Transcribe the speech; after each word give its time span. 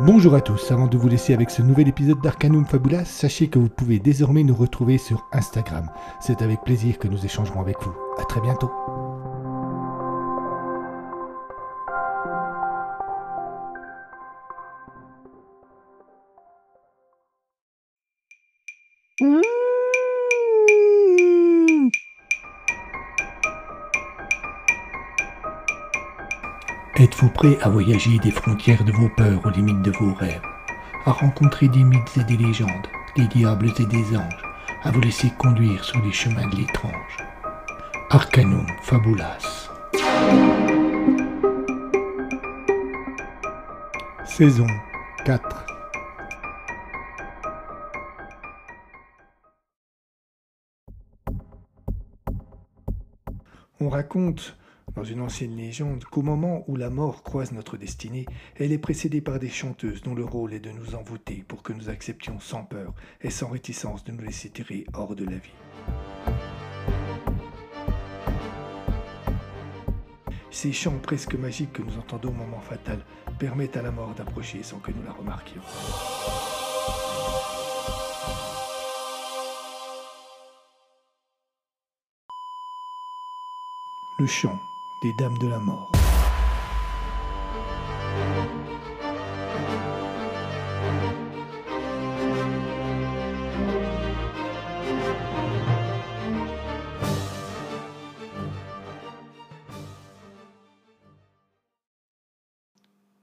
Bonjour 0.00 0.34
à 0.34 0.40
tous, 0.40 0.72
avant 0.72 0.88
de 0.88 0.98
vous 0.98 1.08
laisser 1.08 1.34
avec 1.34 1.50
ce 1.50 1.62
nouvel 1.62 1.86
épisode 1.86 2.20
d'Arcanum 2.20 2.66
Fabulas, 2.66 3.04
sachez 3.04 3.46
que 3.46 3.60
vous 3.60 3.68
pouvez 3.68 4.00
désormais 4.00 4.42
nous 4.42 4.54
retrouver 4.54 4.98
sur 4.98 5.24
Instagram. 5.32 5.88
C'est 6.20 6.42
avec 6.42 6.64
plaisir 6.64 6.98
que 6.98 7.06
nous 7.06 7.24
échangerons 7.24 7.60
avec 7.60 7.76
vous. 7.80 7.94
A 8.18 8.24
très 8.24 8.40
bientôt. 8.40 8.72
Prêt 27.32 27.58
à 27.62 27.68
voyager 27.68 28.18
des 28.18 28.30
frontières 28.30 28.84
de 28.84 28.92
vos 28.92 29.08
peurs 29.08 29.44
aux 29.44 29.50
limites 29.50 29.82
de 29.82 29.90
vos 29.90 30.14
rêves, 30.14 30.42
à 31.04 31.10
rencontrer 31.10 31.68
des 31.68 31.82
mythes 31.82 32.16
et 32.16 32.24
des 32.24 32.36
légendes, 32.36 32.86
des 33.16 33.26
diables 33.26 33.72
et 33.78 33.86
des 33.86 34.16
anges, 34.16 34.42
à 34.82 34.90
vous 34.92 35.00
laisser 35.00 35.30
conduire 35.36 35.82
sur 35.82 36.00
les 36.04 36.12
chemins 36.12 36.46
de 36.48 36.56
l'étrange? 36.56 37.16
Arcanum 38.10 38.66
Fabulas. 38.82 39.68
Saison 44.24 44.66
4 45.24 45.66
On 53.80 53.88
raconte 53.88 54.56
dans 54.94 55.04
une 55.04 55.20
ancienne 55.20 55.56
légende 55.56 56.04
qu'au 56.04 56.22
moment 56.22 56.64
où 56.68 56.76
la 56.76 56.90
mort 56.90 57.22
croise 57.22 57.52
notre 57.52 57.76
destinée, 57.76 58.26
elle 58.56 58.72
est 58.72 58.78
précédée 58.78 59.20
par 59.20 59.38
des 59.38 59.48
chanteuses 59.48 60.02
dont 60.02 60.14
le 60.14 60.24
rôle 60.24 60.54
est 60.54 60.60
de 60.60 60.70
nous 60.70 60.94
envoûter 60.94 61.44
pour 61.46 61.62
que 61.62 61.72
nous 61.72 61.88
acceptions 61.88 62.38
sans 62.40 62.64
peur 62.64 62.94
et 63.20 63.30
sans 63.30 63.48
réticence 63.48 64.04
de 64.04 64.12
nous 64.12 64.22
laisser 64.22 64.50
tirer 64.50 64.86
hors 64.92 65.14
de 65.14 65.24
la 65.24 65.36
vie. 65.36 65.54
Ces 70.50 70.72
chants 70.72 70.98
presque 71.02 71.34
magiques 71.34 71.72
que 71.72 71.82
nous 71.82 71.98
entendons 71.98 72.28
au 72.28 72.32
moment 72.32 72.60
fatal 72.60 73.04
permettent 73.38 73.76
à 73.76 73.82
la 73.82 73.90
mort 73.90 74.14
d'approcher 74.14 74.62
sans 74.62 74.78
que 74.78 74.92
nous 74.92 75.02
la 75.02 75.12
remarquions. 75.12 75.60
Le 84.20 84.26
chant 84.28 84.60
des 85.04 85.12
Dames 85.12 85.36
de 85.36 85.48
la 85.48 85.58
Mort. 85.58 85.92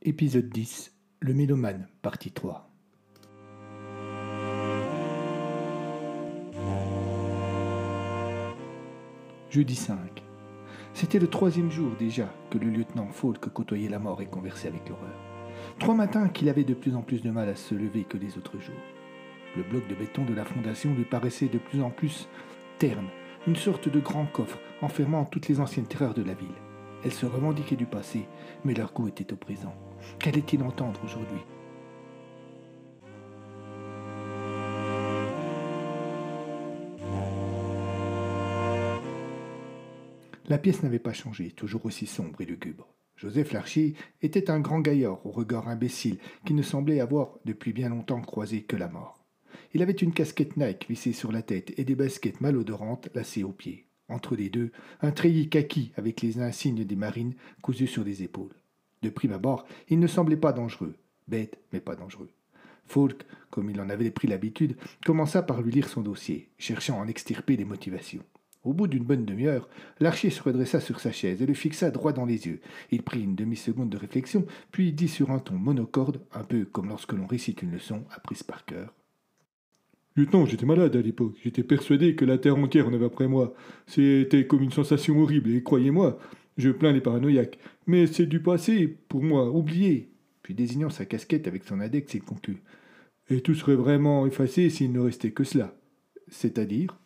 Épisode 0.03 0.49
10 0.49 0.93
Le 1.19 1.33
mélomane, 1.33 1.87
partie 2.03 2.31
3. 2.31 2.69
Jeudi 9.49 9.75
5. 9.75 10.30
C'était 10.93 11.19
le 11.19 11.27
troisième 11.27 11.71
jour 11.71 11.91
déjà 11.97 12.29
que 12.49 12.57
le 12.57 12.69
lieutenant 12.69 13.07
Falk 13.07 13.49
côtoyait 13.49 13.89
la 13.89 13.99
mort 13.99 14.21
et 14.21 14.25
conversait 14.25 14.67
avec 14.67 14.87
l'horreur. 14.89 15.15
Trois 15.79 15.95
matins 15.95 16.27
qu'il 16.27 16.49
avait 16.49 16.63
de 16.63 16.73
plus 16.73 16.95
en 16.95 17.01
plus 17.01 17.21
de 17.21 17.31
mal 17.31 17.49
à 17.49 17.55
se 17.55 17.73
lever 17.73 18.03
que 18.03 18.17
les 18.17 18.37
autres 18.37 18.59
jours. 18.59 18.75
Le 19.55 19.63
bloc 19.63 19.87
de 19.87 19.95
béton 19.95 20.25
de 20.25 20.33
la 20.33 20.45
fondation 20.45 20.93
lui 20.93 21.05
paraissait 21.05 21.47
de 21.47 21.57
plus 21.57 21.81
en 21.81 21.89
plus 21.89 22.27
terne, 22.77 23.07
une 23.47 23.55
sorte 23.55 23.89
de 23.89 23.99
grand 23.99 24.25
coffre 24.25 24.59
enfermant 24.81 25.25
toutes 25.25 25.47
les 25.47 25.59
anciennes 25.59 25.87
terreurs 25.87 26.13
de 26.13 26.23
la 26.23 26.33
ville. 26.33 26.47
Elles 27.03 27.13
se 27.13 27.25
revendiquaient 27.25 27.75
du 27.75 27.85
passé, 27.85 28.27
mais 28.63 28.73
leur 28.73 28.93
goût 28.93 29.07
était 29.07 29.33
au 29.33 29.35
présent. 29.35 29.73
Qu'allait-il 30.19 30.61
entendre 30.63 30.99
aujourd'hui? 31.03 31.41
La 40.51 40.57
pièce 40.57 40.83
n'avait 40.83 40.99
pas 40.99 41.13
changé, 41.13 41.51
toujours 41.51 41.85
aussi 41.85 42.05
sombre 42.05 42.41
et 42.41 42.45
lugubre. 42.45 42.93
Joseph 43.15 43.53
Larcher 43.53 43.93
était 44.21 44.51
un 44.51 44.59
grand 44.59 44.81
gaillard 44.81 45.25
au 45.25 45.31
regard 45.31 45.69
imbécile 45.69 46.17
qui 46.45 46.53
ne 46.53 46.61
semblait 46.61 46.99
avoir 46.99 47.37
depuis 47.45 47.71
bien 47.71 47.87
longtemps 47.87 48.19
croisé 48.19 48.63
que 48.63 48.75
la 48.75 48.89
mort. 48.89 49.23
Il 49.73 49.81
avait 49.81 49.93
une 49.93 50.11
casquette 50.11 50.57
Nike 50.57 50.87
vissée 50.89 51.13
sur 51.13 51.31
la 51.31 51.41
tête 51.41 51.71
et 51.79 51.85
des 51.85 51.95
baskets 51.95 52.41
malodorantes 52.41 53.07
lacées 53.15 53.45
aux 53.45 53.53
pieds. 53.53 53.85
Entre 54.09 54.35
les 54.35 54.49
deux, 54.49 54.73
un 54.99 55.11
treillis 55.11 55.47
kaki 55.47 55.93
avec 55.95 56.21
les 56.21 56.41
insignes 56.41 56.83
des 56.83 56.97
marines 56.97 57.35
cousus 57.61 57.87
sur 57.87 58.03
les 58.03 58.21
épaules. 58.21 58.51
De 59.03 59.09
prime 59.09 59.31
abord, 59.31 59.65
il 59.87 59.99
ne 59.99 60.07
semblait 60.07 60.35
pas 60.35 60.51
dangereux. 60.51 60.95
Bête, 61.29 61.59
mais 61.71 61.79
pas 61.79 61.95
dangereux. 61.95 62.29
Falk, 62.87 63.25
comme 63.51 63.69
il 63.69 63.79
en 63.79 63.89
avait 63.89 64.11
pris 64.11 64.27
l'habitude, 64.27 64.75
commença 65.05 65.43
par 65.43 65.61
lui 65.61 65.71
lire 65.71 65.87
son 65.87 66.01
dossier, 66.01 66.49
cherchant 66.57 66.99
à 66.99 67.05
en 67.05 67.07
extirper 67.07 67.55
les 67.55 67.63
motivations. 67.63 68.25
Au 68.63 68.73
bout 68.73 68.87
d'une 68.87 69.03
bonne 69.03 69.25
demi-heure, 69.25 69.67
l'archer 69.99 70.29
se 70.29 70.43
redressa 70.43 70.79
sur 70.79 70.99
sa 70.99 71.11
chaise 71.11 71.41
et 71.41 71.47
le 71.47 71.53
fixa 71.55 71.89
droit 71.89 72.13
dans 72.13 72.25
les 72.25 72.45
yeux. 72.45 72.61
Il 72.91 73.01
prit 73.01 73.23
une 73.23 73.35
demi-seconde 73.35 73.89
de 73.89 73.97
réflexion, 73.97 74.45
puis 74.71 74.93
dit 74.93 75.07
sur 75.07 75.31
un 75.31 75.39
ton 75.39 75.55
monocorde, 75.55 76.21
un 76.31 76.43
peu 76.43 76.65
comme 76.65 76.89
lorsque 76.89 77.13
l'on 77.13 77.25
récite 77.25 77.63
une 77.63 77.71
leçon 77.71 78.03
apprise 78.11 78.43
par 78.43 78.65
cœur. 78.65 78.93
Lieutenant, 80.15 80.45
j'étais 80.45 80.65
malade 80.65 80.95
à 80.95 81.01
l'époque. 81.01 81.37
J'étais 81.41 81.63
persuadé 81.63 82.15
que 82.15 82.25
la 82.25 82.37
terre 82.37 82.57
entière 82.57 82.87
en 82.87 82.93
avait 82.93 83.05
après 83.05 83.27
moi. 83.27 83.53
C'était 83.87 84.45
comme 84.45 84.61
une 84.61 84.71
sensation 84.71 85.19
horrible, 85.19 85.49
et 85.49 85.63
croyez-moi, 85.63 86.19
je 86.57 86.69
plains 86.69 86.91
les 86.91 87.01
paranoïaques. 87.01 87.57
Mais 87.87 88.05
c'est 88.05 88.27
du 88.27 88.41
passé, 88.43 88.87
pour 88.87 89.23
moi, 89.23 89.49
oublié. 89.49 90.11
Puis 90.43 90.53
désignant 90.53 90.89
sa 90.89 91.05
casquette 91.05 91.47
avec 91.47 91.63
son 91.63 91.79
index, 91.79 92.13
il 92.13 92.21
conclut. 92.21 92.61
Et 93.29 93.41
tout 93.41 93.55
serait 93.55 93.75
vraiment 93.75 94.27
effacé 94.27 94.69
s'il 94.69 94.91
ne 94.91 94.99
restait 94.99 95.31
que 95.31 95.45
cela. 95.45 95.73
C'est-à-dire? 96.27 97.00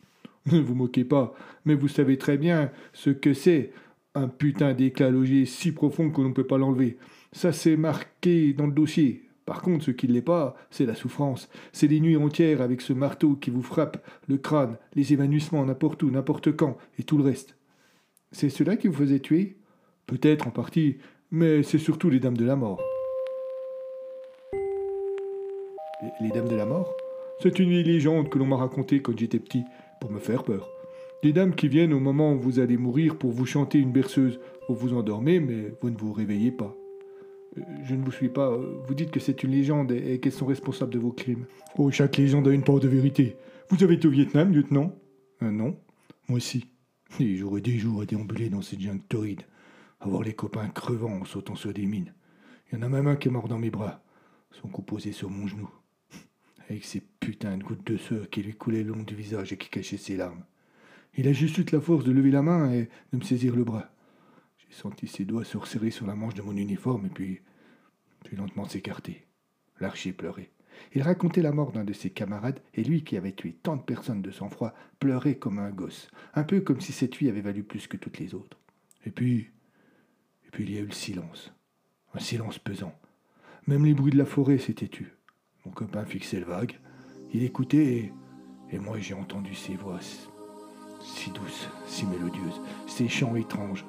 ne 0.51 0.59
vous 0.59 0.75
moquez 0.75 1.03
pas, 1.03 1.33
mais 1.65 1.73
vous 1.73 1.87
savez 1.87 2.17
très 2.17 2.37
bien 2.37 2.71
ce 2.93 3.09
que 3.09 3.33
c'est. 3.33 3.71
Un 4.17 4.29
putain 4.29 4.73
d'éclat 4.73 5.09
logé 5.09 5.45
si 5.45 5.73
profond 5.73 6.09
que 6.09 6.21
l'on 6.21 6.29
ne 6.29 6.33
peut 6.33 6.47
pas 6.47 6.57
l'enlever. 6.57 6.97
Ça 7.33 7.51
c'est 7.51 7.75
marqué 7.75 8.53
dans 8.53 8.67
le 8.67 8.71
dossier. 8.71 9.25
Par 9.45 9.61
contre, 9.61 9.85
ce 9.85 9.91
qui 9.91 10.07
ne 10.07 10.13
l'est 10.13 10.21
pas, 10.21 10.55
c'est 10.71 10.85
la 10.85 10.95
souffrance. 10.95 11.49
C'est 11.71 11.87
les 11.87 11.99
nuits 11.99 12.15
entières 12.17 12.61
avec 12.61 12.81
ce 12.81 12.93
marteau 12.93 13.35
qui 13.35 13.51
vous 13.51 13.61
frappe 13.61 14.03
le 14.27 14.37
crâne, 14.37 14.77
les 14.95 15.13
évanouissements 15.13 15.65
n'importe 15.65 16.01
où, 16.01 16.09
n'importe 16.09 16.55
quand, 16.55 16.77
et 16.97 17.03
tout 17.03 17.17
le 17.17 17.23
reste. 17.23 17.55
C'est 18.31 18.49
cela 18.49 18.75
qui 18.75 18.87
vous 18.87 18.95
faisait 18.95 19.19
tuer? 19.19 19.57
Peut-être 20.07 20.47
en 20.47 20.51
partie, 20.51 20.97
mais 21.29 21.61
c'est 21.61 21.77
surtout 21.77 22.09
les 22.09 22.19
dames 22.19 22.37
de 22.37 22.45
la 22.45 22.55
mort. 22.55 22.81
Les 26.21 26.29
dames 26.29 26.47
de 26.47 26.55
la 26.55 26.65
mort? 26.65 26.95
C'est 27.41 27.59
une 27.59 27.69
légende 27.69 28.29
que 28.29 28.39
l'on 28.39 28.45
m'a 28.45 28.55
racontée 28.55 29.01
quand 29.01 29.17
j'étais 29.17 29.39
petit 29.39 29.63
pour 29.99 30.11
me 30.11 30.19
faire 30.19 30.43
peur. 30.43 30.69
Des 31.23 31.33
dames 31.33 31.55
qui 31.55 31.67
viennent 31.67 31.93
au 31.93 31.99
moment 31.99 32.33
où 32.33 32.39
vous 32.39 32.59
allez 32.59 32.77
mourir 32.77 33.17
pour 33.17 33.31
vous 33.31 33.45
chanter 33.45 33.79
une 33.79 33.91
berceuse. 33.91 34.39
Vous 34.69 34.75
vous 34.75 34.93
endormez, 34.93 35.39
mais 35.39 35.73
vous 35.81 35.89
ne 35.89 35.97
vous 35.97 36.13
réveillez 36.13 36.51
pas. 36.51 36.75
Euh, 37.57 37.61
je 37.83 37.95
ne 37.95 38.03
vous 38.03 38.11
suis 38.11 38.29
pas. 38.29 38.55
Vous 38.55 38.93
dites 38.93 39.11
que 39.11 39.19
c'est 39.19 39.43
une 39.43 39.51
légende 39.51 39.91
et 39.91 40.19
qu'elles 40.19 40.31
sont 40.31 40.45
responsables 40.45 40.93
de 40.93 40.99
vos 40.99 41.11
crimes. 41.11 41.45
Oh, 41.77 41.89
chaque 41.91 42.17
légende 42.17 42.47
a 42.47 42.51
une 42.51 42.63
part 42.63 42.79
de 42.79 42.87
vérité. 42.87 43.37
Vous 43.69 43.83
avez 43.83 43.95
été 43.95 44.07
au 44.07 44.11
Vietnam, 44.11 44.51
lieutenant? 44.51 44.93
Euh, 45.41 45.51
Non. 45.51 45.77
Moi 46.27 46.37
aussi. 46.37 46.67
Et 47.19 47.35
j'aurais 47.37 47.61
des 47.61 47.77
jours 47.77 48.01
à 48.01 48.05
déambuler 48.05 48.49
dans 48.49 48.61
cette 48.61 48.81
jungle 48.81 49.03
torride, 49.07 49.41
à 49.99 50.07
voir 50.07 50.23
les 50.23 50.33
copains 50.33 50.67
crevant 50.67 51.21
en 51.21 51.25
sautant 51.25 51.55
sur 51.55 51.73
des 51.73 51.85
mines. 51.85 52.13
Il 52.71 52.75
y 52.75 52.77
en 52.79 52.81
a 52.81 52.89
même 52.89 53.07
un 53.07 53.15
qui 53.15 53.27
est 53.27 53.31
mort 53.31 53.47
dans 53.47 53.59
mes 53.59 53.69
bras, 53.69 54.03
son 54.51 54.67
cou 54.67 54.81
posé 54.81 55.11
sur 55.11 55.29
mon 55.29 55.47
genou 55.47 55.69
avec 56.69 56.83
ses 56.83 57.01
putains 57.25 57.57
de 57.57 57.63
gouttes 57.63 57.87
de 57.87 57.97
sueur 57.97 58.29
qui 58.29 58.43
lui 58.43 58.53
coulaient 58.53 58.83
le 58.83 58.93
long 58.93 59.01
du 59.01 59.15
visage 59.15 59.51
et 59.51 59.57
qui 59.57 59.69
cachaient 59.69 59.97
ses 59.97 60.15
larmes. 60.15 60.43
Il 61.15 61.27
a 61.27 61.33
juste 61.33 61.57
eu 61.57 61.65
la 61.71 61.81
force 61.81 62.03
de 62.03 62.11
lever 62.11 62.29
la 62.29 62.43
main 62.43 62.71
et 62.71 62.87
de 63.11 63.17
me 63.17 63.23
saisir 63.23 63.55
le 63.55 63.63
bras. 63.63 63.89
J'ai 64.59 64.75
senti 64.75 65.07
ses 65.07 65.25
doigts 65.25 65.43
se 65.43 65.57
resserrer 65.57 65.89
sur 65.89 66.05
la 66.05 66.13
manche 66.13 66.35
de 66.35 66.43
mon 66.43 66.55
uniforme 66.55 67.07
et 67.07 67.09
puis, 67.09 67.41
puis 68.23 68.37
lentement 68.37 68.65
s'écarter. 68.65 69.25
L'archer 69.79 70.13
pleurait. 70.13 70.51
Il 70.93 71.01
racontait 71.01 71.41
la 71.41 71.51
mort 71.51 71.71
d'un 71.71 71.83
de 71.83 71.93
ses 71.93 72.11
camarades, 72.11 72.61
et 72.75 72.83
lui 72.83 73.03
qui 73.03 73.17
avait 73.17 73.31
tué 73.31 73.53
tant 73.53 73.75
de 73.75 73.81
personnes 73.81 74.21
de 74.21 74.29
sang-froid 74.29 74.75
pleurait 74.99 75.39
comme 75.39 75.57
un 75.57 75.71
gosse, 75.71 76.09
un 76.35 76.43
peu 76.43 76.61
comme 76.61 76.79
si 76.79 76.91
cette 76.91 77.19
nuit 77.19 77.29
avait 77.29 77.41
valu 77.41 77.63
plus 77.63 77.87
que 77.87 77.97
toutes 77.97 78.19
les 78.19 78.35
autres. 78.35 78.59
Et 79.03 79.09
puis, 79.09 79.49
et 80.45 80.51
puis 80.51 80.63
il 80.65 80.71
y 80.71 80.77
a 80.77 80.81
eu 80.81 80.85
le 80.85 80.91
silence, 80.91 81.51
un 82.13 82.19
silence 82.19 82.59
pesant. 82.59 82.93
Même 83.65 83.83
les 83.83 83.95
bruits 83.95 84.11
de 84.11 84.17
la 84.19 84.25
forêt 84.25 84.59
s'étaient 84.59 84.89
tus. 84.89 85.11
Mon 85.65 85.71
copain 85.71 86.05
fixait 86.05 86.39
le 86.39 86.45
vague. 86.45 86.77
Il 87.35 87.43
écoutait 87.43 88.13
et, 88.71 88.79
moi 88.79 88.97
j'ai 88.97 89.13
entendu 89.13 89.53
ces 89.55 89.75
voix 89.75 89.99
si 91.01 91.29
douces, 91.31 91.67
si 91.85 92.05
mélodieuses, 92.05 92.61
ces 92.87 93.09
chants 93.09 93.35
étranges. 93.35 93.85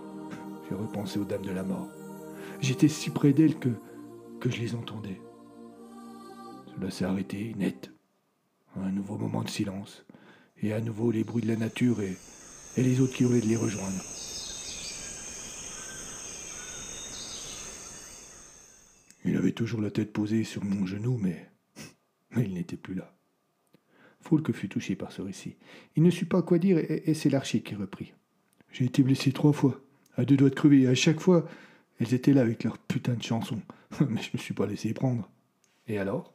J'ai 0.68 0.74
repensé 0.74 1.20
aux 1.20 1.24
dames 1.24 1.46
de 1.46 1.52
la 1.52 1.62
mort. 1.62 1.86
J'étais 2.60 2.88
si 2.88 3.10
près 3.10 3.32
d'elles 3.32 3.56
que, 3.56 3.70
je 4.44 4.58
les 4.58 4.74
entendais. 4.74 5.20
Cela 6.74 6.90
s'est 6.90 7.04
arrêté 7.04 7.54
net. 7.56 7.92
Un 8.74 8.90
nouveau 8.90 9.16
moment 9.16 9.44
de 9.44 9.48
silence. 9.48 10.04
Et 10.60 10.72
à 10.72 10.80
nouveau 10.80 11.12
les 11.12 11.22
bruits 11.22 11.42
de 11.42 11.48
la 11.48 11.56
nature 11.56 12.02
et, 12.02 12.16
les 12.76 13.00
autres 13.00 13.14
qui 13.14 13.22
voulaient 13.22 13.40
de 13.40 13.46
les 13.46 13.56
rejoindre. 13.56 14.02
Il 19.24 19.36
avait 19.36 19.52
toujours 19.52 19.80
la 19.80 19.92
tête 19.92 20.12
posée 20.12 20.42
sur 20.42 20.64
mon 20.64 20.84
genou, 20.84 21.16
mais 21.22 21.48
il 22.36 22.52
n'était 22.52 22.76
plus 22.76 22.94
là. 22.94 23.16
Foulque 24.26 24.50
fut 24.50 24.68
touché 24.68 24.96
par 24.96 25.12
ce 25.12 25.22
récit. 25.22 25.54
Il 25.94 26.02
ne 26.02 26.10
sut 26.10 26.26
pas 26.26 26.42
quoi 26.42 26.58
dire 26.58 26.78
et, 26.78 27.14
c'est 27.14 27.30
l'archi 27.30 27.62
qui 27.62 27.76
reprit. 27.76 28.12
J'ai 28.72 28.84
été 28.84 29.04
blessé 29.04 29.30
trois 29.30 29.52
fois, 29.52 29.80
à 30.16 30.24
deux 30.24 30.36
doigts 30.36 30.50
de 30.50 30.54
crever, 30.56 30.82
et 30.82 30.88
à 30.88 30.96
chaque 30.96 31.20
fois, 31.20 31.46
elles 32.00 32.12
étaient 32.12 32.32
là 32.32 32.40
avec 32.40 32.64
leur 32.64 32.76
putain 32.76 33.14
de 33.14 33.22
chanson. 33.22 33.60
mais 34.00 34.20
je 34.20 34.30
me 34.34 34.38
suis 34.38 34.52
pas 34.52 34.66
laissé 34.66 34.92
prendre. 34.94 35.30
Et 35.86 35.98
alors? 35.98 36.34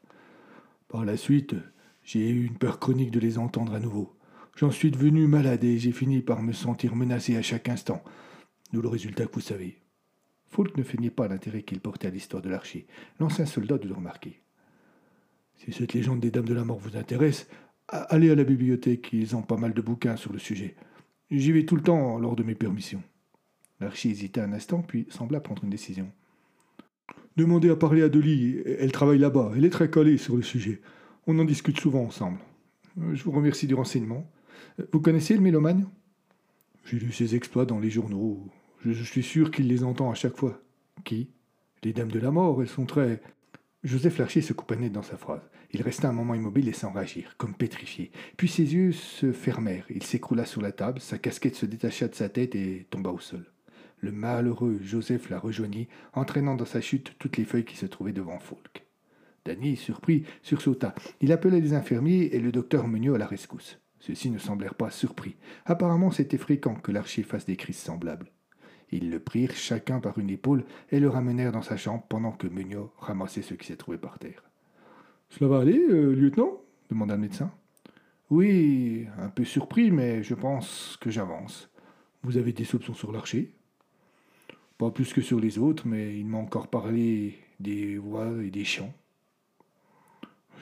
Par 0.87 1.03
la 1.03 1.17
suite, 1.17 1.53
j'ai 2.01 2.29
eu 2.29 2.45
une 2.45 2.57
peur 2.57 2.79
chronique 2.79 3.11
de 3.11 3.19
les 3.19 3.37
entendre 3.37 3.73
à 3.73 3.79
nouveau. 3.81 4.15
J'en 4.55 4.71
suis 4.71 4.91
devenu 4.91 5.27
malade 5.27 5.65
et 5.65 5.77
j'ai 5.77 5.91
fini 5.91 6.21
par 6.21 6.41
me 6.41 6.53
sentir 6.53 6.95
menacé 6.95 7.35
à 7.35 7.41
chaque 7.41 7.67
instant. 7.67 8.01
D'où 8.71 8.81
le 8.81 8.87
résultat 8.87 9.25
que 9.25 9.33
vous 9.33 9.41
savez. 9.41 9.79
Foulk 10.47 10.77
ne 10.77 10.83
feignait 10.83 11.09
pas 11.09 11.27
l'intérêt 11.27 11.63
qu'il 11.63 11.81
portait 11.81 12.07
à 12.07 12.11
l'histoire 12.11 12.41
de 12.41 12.49
l'archer. 12.49 12.87
L'ancien 13.19 13.45
soldat 13.45 13.77
dut 13.77 13.89
le 13.89 13.95
remarquer. 13.95 14.41
Si 15.57 15.73
cette 15.73 15.91
légende 15.93 16.21
des 16.21 16.31
Dames 16.31 16.45
de 16.45 16.53
la 16.53 16.63
Mort 16.63 16.79
vous 16.79 16.95
intéresse, 16.95 17.47
allez 17.91 18.31
à 18.31 18.35
la 18.35 18.43
bibliothèque, 18.43 19.09
ils 19.13 19.35
ont 19.35 19.41
pas 19.41 19.57
mal 19.57 19.73
de 19.73 19.81
bouquins 19.81 20.15
sur 20.15 20.33
le 20.33 20.39
sujet. 20.39 20.75
J'y 21.29 21.51
vais 21.51 21.65
tout 21.65 21.75
le 21.75 21.83
temps 21.83 22.17
lors 22.17 22.35
de 22.35 22.43
mes 22.43 22.55
permissions. 22.55 23.03
L'archi 23.79 24.09
hésita 24.09 24.43
un 24.43 24.53
instant, 24.53 24.81
puis 24.81 25.07
sembla 25.09 25.39
prendre 25.39 25.63
une 25.63 25.69
décision. 25.69 26.11
Demandez 27.37 27.69
à 27.69 27.75
parler 27.75 28.03
à 28.03 28.09
Dolly, 28.09 28.61
elle 28.65 28.91
travaille 28.91 29.17
là-bas, 29.17 29.53
elle 29.55 29.65
est 29.65 29.69
très 29.69 29.89
calée 29.89 30.17
sur 30.17 30.35
le 30.35 30.41
sujet. 30.41 30.81
On 31.27 31.39
en 31.39 31.45
discute 31.45 31.79
souvent 31.79 32.03
ensemble. 32.03 32.39
Je 33.13 33.23
vous 33.23 33.31
remercie 33.31 33.67
du 33.67 33.73
renseignement. 33.73 34.29
Vous 34.91 34.99
connaissez 34.99 35.35
le 35.35 35.41
mélomane? 35.41 35.87
J'ai 36.85 36.99
lu 36.99 37.11
ses 37.11 37.35
exploits 37.35 37.65
dans 37.65 37.79
les 37.79 37.89
journaux. 37.89 38.47
Je, 38.83 39.03
suis 39.03 39.23
sûr 39.23 39.51
qu'il 39.51 39.67
les 39.67 39.83
entend 39.83 40.11
à 40.11 40.15
chaque 40.15 40.35
fois. 40.35 40.61
Qui? 41.03 41.29
Les 41.83 41.93
dames 41.93 42.11
de 42.11 42.19
la 42.19 42.31
mort, 42.31 42.61
elles 42.61 42.67
sont 42.67 42.85
très. 42.85 43.21
Joseph 43.83 44.19
Larcher 44.19 44.41
se 44.41 44.53
coupa 44.53 44.75
net 44.75 44.91
dans 44.91 45.01
sa 45.01 45.17
phrase. 45.17 45.41
Il 45.71 45.81
resta 45.81 46.07
un 46.07 46.13
moment 46.13 46.35
immobile 46.35 46.69
et 46.69 46.73
sans 46.73 46.91
réagir, 46.91 47.33
comme 47.37 47.55
pétrifié. 47.55 48.11
Puis 48.37 48.47
ses 48.47 48.75
yeux 48.75 48.91
se 48.91 49.31
fermèrent. 49.31 49.87
Il 49.89 50.03
s'écroula 50.03 50.45
sur 50.45 50.61
la 50.61 50.71
table, 50.71 50.99
sa 50.99 51.17
casquette 51.17 51.55
se 51.55 51.65
détacha 51.65 52.07
de 52.07 52.13
sa 52.13 52.29
tête 52.29 52.53
et 52.53 52.85
tomba 52.91 53.09
au 53.09 53.17
sol. 53.17 53.51
Le 53.99 54.11
malheureux 54.11 54.79
Joseph 54.83 55.31
la 55.31 55.39
rejoignit, 55.39 55.87
entraînant 56.13 56.55
dans 56.55 56.65
sa 56.65 56.79
chute 56.79 57.15
toutes 57.17 57.37
les 57.37 57.45
feuilles 57.45 57.65
qui 57.65 57.75
se 57.75 57.87
trouvaient 57.87 58.13
devant 58.13 58.37
Falk. 58.37 58.85
Danny, 59.45 59.75
surpris, 59.75 60.25
sursauta. 60.43 60.93
Il 61.19 61.31
appela 61.31 61.59
les 61.59 61.73
infirmiers 61.73 62.29
et 62.33 62.39
le 62.39 62.51
docteur 62.51 62.87
Meunier 62.87 63.15
à 63.15 63.17
la 63.17 63.25
rescousse. 63.25 63.79
Ceux-ci 63.99 64.29
ne 64.29 64.37
semblèrent 64.37 64.75
pas 64.75 64.91
surpris. 64.91 65.37
Apparemment, 65.65 66.11
c'était 66.11 66.37
fréquent 66.37 66.75
que 66.75 66.91
l'archer 66.91 67.23
fasse 67.23 67.45
des 67.45 67.55
crises 67.55 67.77
semblables. 67.77 68.31
Ils 68.91 69.09
le 69.09 69.19
prirent 69.19 69.55
chacun 69.55 69.99
par 69.99 70.17
une 70.17 70.29
épaule 70.29 70.65
et 70.91 70.99
le 70.99 71.09
ramenèrent 71.09 71.51
dans 71.51 71.61
sa 71.61 71.77
chambre 71.77 72.03
pendant 72.09 72.31
que 72.31 72.47
Mugnot 72.47 72.91
ramassait 72.97 73.41
ce 73.41 73.53
qui 73.53 73.67
s'est 73.67 73.77
trouvé 73.77 73.97
par 73.97 74.19
terre. 74.19 74.43
Cela 75.29 75.49
va 75.49 75.59
aller, 75.59 75.79
euh, 75.79 76.13
lieutenant? 76.13 76.61
demanda 76.89 77.15
le 77.15 77.21
médecin. 77.21 77.51
Oui, 78.29 79.07
un 79.17 79.29
peu 79.29 79.45
surpris, 79.45 79.91
mais 79.91 80.23
je 80.23 80.35
pense 80.35 80.97
que 80.99 81.09
j'avance. 81.09 81.69
Vous 82.23 82.37
avez 82.37 82.53
des 82.53 82.65
soupçons 82.65 82.93
sur 82.93 83.11
l'archer 83.11 83.53
Pas 84.77 84.91
plus 84.91 85.13
que 85.13 85.21
sur 85.21 85.39
les 85.39 85.57
autres, 85.57 85.87
mais 85.87 86.17
il 86.17 86.25
m'a 86.25 86.37
encore 86.37 86.67
parlé 86.67 87.37
des 87.59 87.97
voix 87.97 88.29
et 88.43 88.51
des 88.51 88.65
chants. 88.65 88.93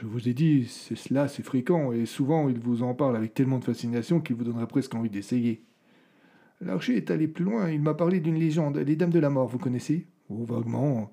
Je 0.02 0.06
vous 0.06 0.30
ai 0.30 0.34
dit, 0.34 0.66
c'est 0.66 0.96
cela, 0.96 1.28
c'est 1.28 1.44
fréquent, 1.44 1.92
et 1.92 2.06
souvent 2.06 2.48
il 2.48 2.60
vous 2.60 2.84
en 2.84 2.94
parle 2.94 3.18
avec 3.18 3.34
tellement 3.34 3.60
de 3.60 3.66
fascination 3.66 4.22
qu'il 4.22 4.36
vous 4.36 4.46
donnerait 4.46 4.68
presque 4.68 4.96
envie 4.96 5.10
d'essayer. 5.10 5.64
L'archer 6.61 6.97
est 6.97 7.11
allé 7.11 7.27
plus 7.27 7.45
loin. 7.45 7.69
Il 7.69 7.81
m'a 7.81 7.94
parlé 7.94 8.19
d'une 8.19 8.38
légende, 8.38 8.77
les 8.77 8.95
Dames 8.95 9.09
de 9.09 9.19
la 9.19 9.29
Mort, 9.29 9.47
vous 9.47 9.59
connaissez? 9.59 10.07
Oh, 10.29 10.44
vaguement. 10.44 11.11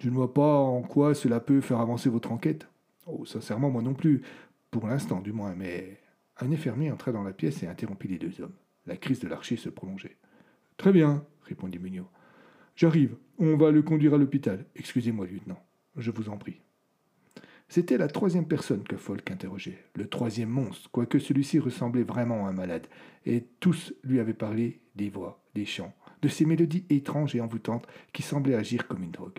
Je 0.00 0.08
ne 0.08 0.14
vois 0.14 0.34
pas 0.34 0.56
en 0.56 0.82
quoi 0.82 1.14
cela 1.14 1.40
peut 1.40 1.60
faire 1.60 1.78
avancer 1.78 2.10
votre 2.10 2.32
enquête. 2.32 2.68
Oh, 3.06 3.24
sincèrement, 3.24 3.70
moi 3.70 3.82
non 3.82 3.94
plus. 3.94 4.22
Pour 4.70 4.86
l'instant, 4.86 5.20
du 5.20 5.32
moins. 5.32 5.54
Mais 5.54 5.98
un 6.40 6.50
infirmier 6.50 6.90
entra 6.90 7.12
dans 7.12 7.22
la 7.22 7.32
pièce 7.32 7.62
et 7.62 7.68
interrompit 7.68 8.08
les 8.08 8.18
deux 8.18 8.40
hommes. 8.40 8.54
La 8.86 8.96
crise 8.96 9.20
de 9.20 9.28
l'archer 9.28 9.56
se 9.56 9.68
prolongeait. 9.68 10.16
Très 10.76 10.92
bien, 10.92 11.24
répondit 11.42 11.78
Mugnot. 11.78 12.08
J'arrive. 12.74 13.16
On 13.38 13.56
va 13.56 13.70
le 13.70 13.82
conduire 13.82 14.14
à 14.14 14.18
l'hôpital. 14.18 14.64
Excusez-moi, 14.74 15.26
lieutenant. 15.26 15.62
Je 15.96 16.10
vous 16.10 16.28
en 16.28 16.36
prie. 16.36 16.60
C'était 17.72 17.96
la 17.96 18.08
troisième 18.08 18.46
personne 18.46 18.82
que 18.82 18.98
Folk 18.98 19.30
interrogeait, 19.30 19.78
le 19.94 20.06
troisième 20.06 20.50
monstre, 20.50 20.90
quoique 20.90 21.18
celui-ci 21.18 21.58
ressemblait 21.58 22.02
vraiment 22.02 22.44
à 22.44 22.50
un 22.50 22.52
malade, 22.52 22.86
et 23.24 23.46
tous 23.60 23.94
lui 24.04 24.20
avaient 24.20 24.34
parlé 24.34 24.82
des 24.94 25.08
voix, 25.08 25.42
des 25.54 25.64
chants, 25.64 25.94
de 26.20 26.28
ces 26.28 26.44
mélodies 26.44 26.84
étranges 26.90 27.34
et 27.34 27.40
envoûtantes 27.40 27.86
qui 28.12 28.20
semblaient 28.20 28.56
agir 28.56 28.86
comme 28.88 29.02
une 29.02 29.10
drogue. 29.10 29.38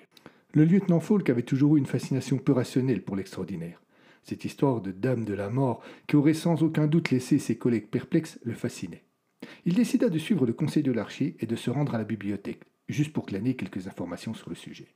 Le 0.55 0.65
lieutenant 0.65 0.99
Falk 0.99 1.29
avait 1.29 1.43
toujours 1.43 1.75
eu 1.75 1.79
une 1.79 1.85
fascination 1.85 2.39
peu 2.39 2.53
rationnelle 2.53 3.03
pour 3.03 3.15
l'extraordinaire. 3.15 3.83
Cette 4.23 4.45
histoire 4.45 4.81
de 4.81 4.91
dame 4.91 5.25
de 5.25 5.35
la 5.35 5.51
mort, 5.51 5.83
qui 6.07 6.15
aurait 6.15 6.33
sans 6.33 6.63
aucun 6.63 6.87
doute 6.87 7.11
laissé 7.11 7.37
ses 7.37 7.59
collègues 7.59 7.89
perplexes, 7.89 8.39
le 8.41 8.55
fascinait. 8.55 9.03
Il 9.67 9.75
décida 9.75 10.09
de 10.09 10.17
suivre 10.17 10.47
le 10.47 10.53
conseil 10.53 10.81
de 10.81 10.91
l'archer 10.91 11.35
et 11.39 11.45
de 11.45 11.55
se 11.55 11.69
rendre 11.69 11.93
à 11.93 11.99
la 11.99 12.03
bibliothèque, 12.03 12.63
juste 12.89 13.13
pour 13.13 13.27
glaner 13.27 13.55
quelques 13.55 13.87
informations 13.87 14.33
sur 14.33 14.49
le 14.49 14.55
sujet. 14.55 14.87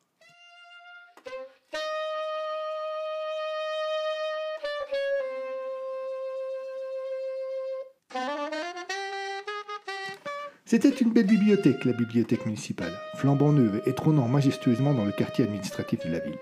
C'était 10.70 10.90
une 10.90 11.14
belle 11.14 11.28
bibliothèque, 11.28 11.86
la 11.86 11.94
bibliothèque 11.94 12.46
municipale, 12.46 12.92
flambant 13.16 13.54
neuve 13.54 13.82
et 13.86 13.94
trônant 13.94 14.28
majestueusement 14.28 14.94
dans 14.94 15.06
le 15.06 15.14
quartier 15.14 15.46
administratif 15.46 16.06
de 16.06 16.12
la 16.12 16.20
ville. 16.20 16.38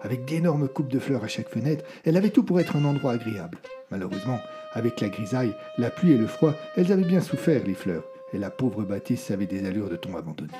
Avec 0.00 0.24
d'énormes 0.24 0.66
coupes 0.66 0.90
de 0.90 0.98
fleurs 0.98 1.22
à 1.22 1.28
chaque 1.28 1.48
fenêtre, 1.48 1.84
elle 2.04 2.16
avait 2.16 2.30
tout 2.30 2.42
pour 2.42 2.58
être 2.58 2.74
un 2.74 2.84
endroit 2.84 3.12
agréable. 3.12 3.58
Malheureusement, 3.92 4.40
avec 4.72 5.00
la 5.00 5.08
grisaille, 5.08 5.54
la 5.78 5.90
pluie 5.90 6.10
et 6.10 6.18
le 6.18 6.26
froid, 6.26 6.54
elles 6.74 6.90
avaient 6.90 7.04
bien 7.04 7.20
souffert, 7.20 7.62
les 7.64 7.74
fleurs, 7.74 8.02
et 8.32 8.38
la 8.38 8.50
pauvre 8.50 8.82
bâtisse 8.82 9.30
avait 9.30 9.46
des 9.46 9.64
allures 9.64 9.88
de 9.88 9.94
tombe 9.94 10.16
abandonnée. 10.16 10.50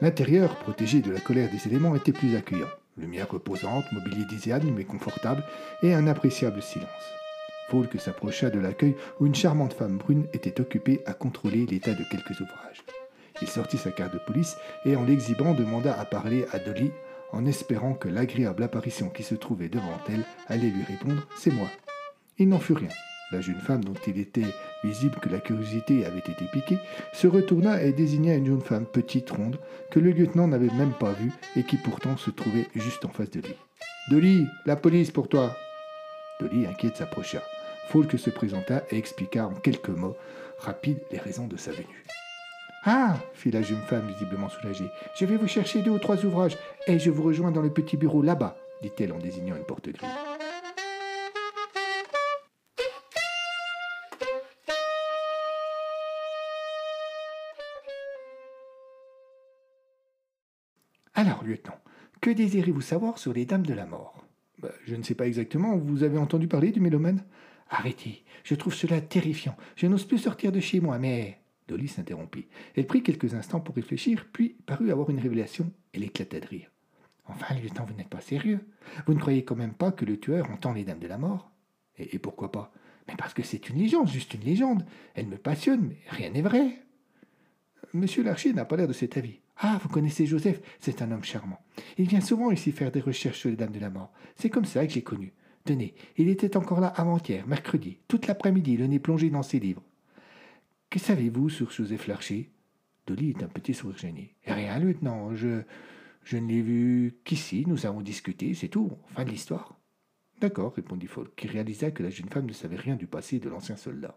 L'intérieur, 0.00 0.56
protégé 0.56 1.00
de 1.00 1.10
la 1.10 1.20
colère 1.20 1.50
des 1.50 1.66
éléments, 1.66 1.94
était 1.94 2.12
plus 2.12 2.34
accueillant. 2.36 2.68
Lumière 2.96 3.30
reposante, 3.30 3.84
mobilier 3.92 4.24
diséable 4.24 4.68
mais 4.74 4.84
confortable, 4.84 5.44
et 5.82 5.92
un 5.92 6.06
appréciable 6.06 6.62
silence. 6.62 6.88
Falk 7.70 8.00
s'approcha 8.00 8.50
de 8.50 8.58
l'accueil 8.58 8.96
où 9.20 9.26
une 9.26 9.34
charmante 9.34 9.74
femme 9.74 9.98
brune 9.98 10.26
était 10.32 10.60
occupée 10.60 11.02
à 11.06 11.12
contrôler 11.12 11.66
l'état 11.66 11.94
de 11.94 12.04
quelques 12.10 12.40
ouvrages. 12.40 12.82
Il 13.42 13.48
sortit 13.48 13.78
sa 13.78 13.90
carte 13.90 14.12
de 14.12 14.18
police 14.18 14.56
et 14.84 14.96
en 14.96 15.04
l'exhibant 15.04 15.54
demanda 15.54 15.98
à 15.98 16.04
parler 16.04 16.46
à 16.52 16.58
Dolly 16.58 16.90
en 17.32 17.46
espérant 17.46 17.94
que 17.94 18.08
l'agréable 18.08 18.62
apparition 18.62 19.08
qui 19.08 19.22
se 19.22 19.34
trouvait 19.34 19.68
devant 19.68 19.98
elle 20.08 20.24
allait 20.48 20.70
lui 20.70 20.82
répondre⁇ 20.82 21.20
C'est 21.36 21.52
moi⁇ 21.52 21.66
Il 22.38 22.48
n'en 22.48 22.58
fut 22.58 22.74
rien. 22.74 22.88
La 23.32 23.40
jeune 23.40 23.60
femme, 23.60 23.84
dont 23.84 23.94
il 24.06 24.18
était 24.18 24.46
visible 24.82 25.16
que 25.20 25.28
la 25.28 25.38
curiosité 25.38 26.04
avait 26.04 26.18
été 26.18 26.44
piquée, 26.52 26.78
se 27.12 27.28
retourna 27.28 27.82
et 27.82 27.92
désigna 27.92 28.34
une 28.34 28.46
jeune 28.46 28.60
femme 28.60 28.86
petite, 28.86 29.30
ronde, 29.30 29.58
que 29.90 30.00
le 30.00 30.10
lieutenant 30.10 30.48
n'avait 30.48 30.74
même 30.74 30.92
pas 30.92 31.12
vue 31.12 31.32
et 31.56 31.62
qui 31.62 31.76
pourtant 31.76 32.16
se 32.16 32.30
trouvait 32.30 32.66
juste 32.74 33.04
en 33.04 33.10
face 33.10 33.30
de 33.30 33.40
lui. 33.40 33.54
Dolly, 34.10 34.46
la 34.66 34.76
police 34.76 35.12
pour 35.12 35.28
toi 35.28 35.56
Dolly, 36.40 36.66
inquiète, 36.66 36.96
s'approcha. 36.96 37.42
Falk 37.88 38.18
se 38.18 38.30
présenta 38.30 38.82
et 38.90 38.96
expliqua 38.96 39.46
en 39.46 39.54
quelques 39.54 39.88
mots 39.88 40.16
rapides 40.58 41.00
les 41.10 41.18
raisons 41.18 41.46
de 41.46 41.56
sa 41.56 41.70
venue. 41.70 42.04
Ah 42.84 43.16
fit 43.34 43.50
la 43.50 43.62
jeune 43.62 43.82
femme 43.82 44.06
visiblement 44.08 44.48
soulagée. 44.48 44.88
Je 45.14 45.26
vais 45.26 45.36
vous 45.36 45.48
chercher 45.48 45.82
deux 45.82 45.90
ou 45.90 45.98
trois 45.98 46.24
ouvrages 46.24 46.56
et 46.86 46.98
je 46.98 47.10
vous 47.10 47.22
rejoins 47.22 47.50
dans 47.50 47.62
le 47.62 47.70
petit 47.70 47.96
bureau 47.96 48.22
là-bas, 48.22 48.56
dit-elle 48.80 49.12
en 49.12 49.18
désignant 49.18 49.56
une 49.56 49.64
porte 49.64 49.90
grise. 49.90 50.08
Alors, 61.20 61.44
lieutenant, 61.44 61.76
que 62.22 62.30
désirez-vous 62.30 62.80
savoir 62.80 63.18
sur 63.18 63.34
les 63.34 63.44
dames 63.44 63.66
de 63.66 63.74
la 63.74 63.84
mort? 63.84 64.24
Bah, 64.58 64.70
Je 64.86 64.94
ne 64.94 65.02
sais 65.02 65.14
pas 65.14 65.26
exactement. 65.26 65.76
Vous 65.76 66.02
avez 66.02 66.16
entendu 66.16 66.48
parler 66.48 66.72
du 66.72 66.80
mélomane? 66.80 67.22
Arrêtez, 67.68 68.24
je 68.42 68.54
trouve 68.54 68.72
cela 68.72 69.02
terrifiant. 69.02 69.54
Je 69.76 69.86
n'ose 69.86 70.06
plus 70.06 70.16
sortir 70.16 70.50
de 70.50 70.60
chez 70.60 70.80
moi, 70.80 70.98
mais. 70.98 71.38
Dolly 71.68 71.88
s'interrompit. 71.88 72.46
Elle 72.74 72.86
prit 72.86 73.02
quelques 73.02 73.34
instants 73.34 73.60
pour 73.60 73.74
réfléchir, 73.74 74.28
puis 74.32 74.56
parut 74.64 74.90
avoir 74.90 75.10
une 75.10 75.18
révélation. 75.18 75.70
Elle 75.92 76.04
éclata 76.04 76.40
de 76.40 76.46
rire. 76.46 76.70
Enfin, 77.26 77.54
lieutenant, 77.54 77.84
vous 77.84 77.94
n'êtes 77.98 78.08
pas 78.08 78.22
sérieux. 78.22 78.66
Vous 79.06 79.12
ne 79.12 79.20
croyez 79.20 79.44
quand 79.44 79.56
même 79.56 79.74
pas 79.74 79.92
que 79.92 80.06
le 80.06 80.18
tueur 80.18 80.50
entend 80.50 80.72
les 80.72 80.84
dames 80.84 81.00
de 81.00 81.06
la 81.06 81.18
mort? 81.18 81.52
Et, 81.98 82.18
pourquoi 82.18 82.50
pas? 82.50 82.72
Mais 83.08 83.14
parce 83.18 83.34
que 83.34 83.42
c'est 83.42 83.68
une 83.68 83.76
légende, 83.76 84.08
juste 84.08 84.32
une 84.32 84.40
légende. 84.40 84.86
Elle 85.14 85.26
me 85.26 85.36
passionne, 85.36 85.86
mais 85.86 85.98
rien 86.08 86.30
n'est 86.30 86.40
vrai. 86.40 86.82
Monsieur 87.92 88.22
Larcher 88.22 88.52
n'a 88.52 88.64
pas 88.64 88.76
l'air 88.76 88.86
de 88.86 88.92
cet 88.92 89.16
avis. 89.16 89.40
Ah, 89.56 89.80
vous 89.82 89.88
connaissez 89.88 90.24
Joseph, 90.24 90.60
c'est 90.78 91.02
un 91.02 91.10
homme 91.10 91.24
charmant. 91.24 91.60
Il 91.98 92.06
vient 92.06 92.20
souvent 92.20 92.50
ici 92.50 92.70
faire 92.70 92.92
des 92.92 93.00
recherches 93.00 93.40
sur 93.40 93.50
les 93.50 93.56
dames 93.56 93.72
de 93.72 93.80
la 93.80 93.90
mort. 93.90 94.12
C'est 94.36 94.48
comme 94.48 94.64
ça 94.64 94.86
que 94.86 94.92
j'ai 94.92 95.02
connu. 95.02 95.32
Tenez, 95.64 95.94
il 96.16 96.28
était 96.28 96.56
encore 96.56 96.80
là 96.80 96.88
avant-hier, 96.88 97.46
mercredi, 97.46 97.98
toute 98.08 98.26
l'après-midi, 98.26 98.76
le 98.76 98.86
nez 98.86 98.98
plongé 98.98 99.28
dans 99.28 99.42
ses 99.42 99.58
livres. 99.58 99.82
Que 100.88 100.98
savez-vous 100.98 101.50
sur 101.50 101.70
Joseph 101.70 102.06
Larcher? 102.06 102.50
Dolly 103.06 103.30
est 103.30 103.42
un 103.42 103.48
petit 103.48 103.74
sourire 103.74 103.98
gêné. 103.98 104.34
Rien, 104.46 104.78
lieutenant, 104.78 105.34
je, 105.34 105.62
je 106.24 106.36
ne 106.36 106.48
l'ai 106.48 106.62
vu 106.62 107.18
qu'ici, 107.24 107.64
nous 107.66 107.86
avons 107.86 108.00
discuté, 108.02 108.54
c'est 108.54 108.68
tout, 108.68 108.92
fin 109.08 109.24
de 109.24 109.30
l'histoire. 109.30 109.78
D'accord, 110.40 110.74
répondit 110.74 111.06
Falk, 111.06 111.34
qui 111.34 111.48
réalisa 111.48 111.90
que 111.90 112.02
la 112.02 112.10
jeune 112.10 112.30
femme 112.30 112.46
ne 112.46 112.52
savait 112.52 112.76
rien 112.76 112.96
du 112.96 113.06
passé 113.06 113.40
de 113.40 113.48
l'ancien 113.48 113.76
soldat. 113.76 114.16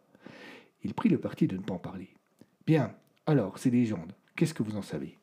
Il 0.83 0.93
prit 0.93 1.09
le 1.09 1.19
parti 1.19 1.47
de 1.47 1.57
ne 1.57 1.61
pas 1.61 1.73
en 1.73 1.79
parler. 1.79 2.13
Bien, 2.65 2.95
alors, 3.25 3.57
ces 3.57 3.69
légendes, 3.69 4.11
qu'est-ce 4.35 4.53
que 4.53 4.63
vous 4.63 4.75
en 4.75 4.81
savez? 4.81 5.17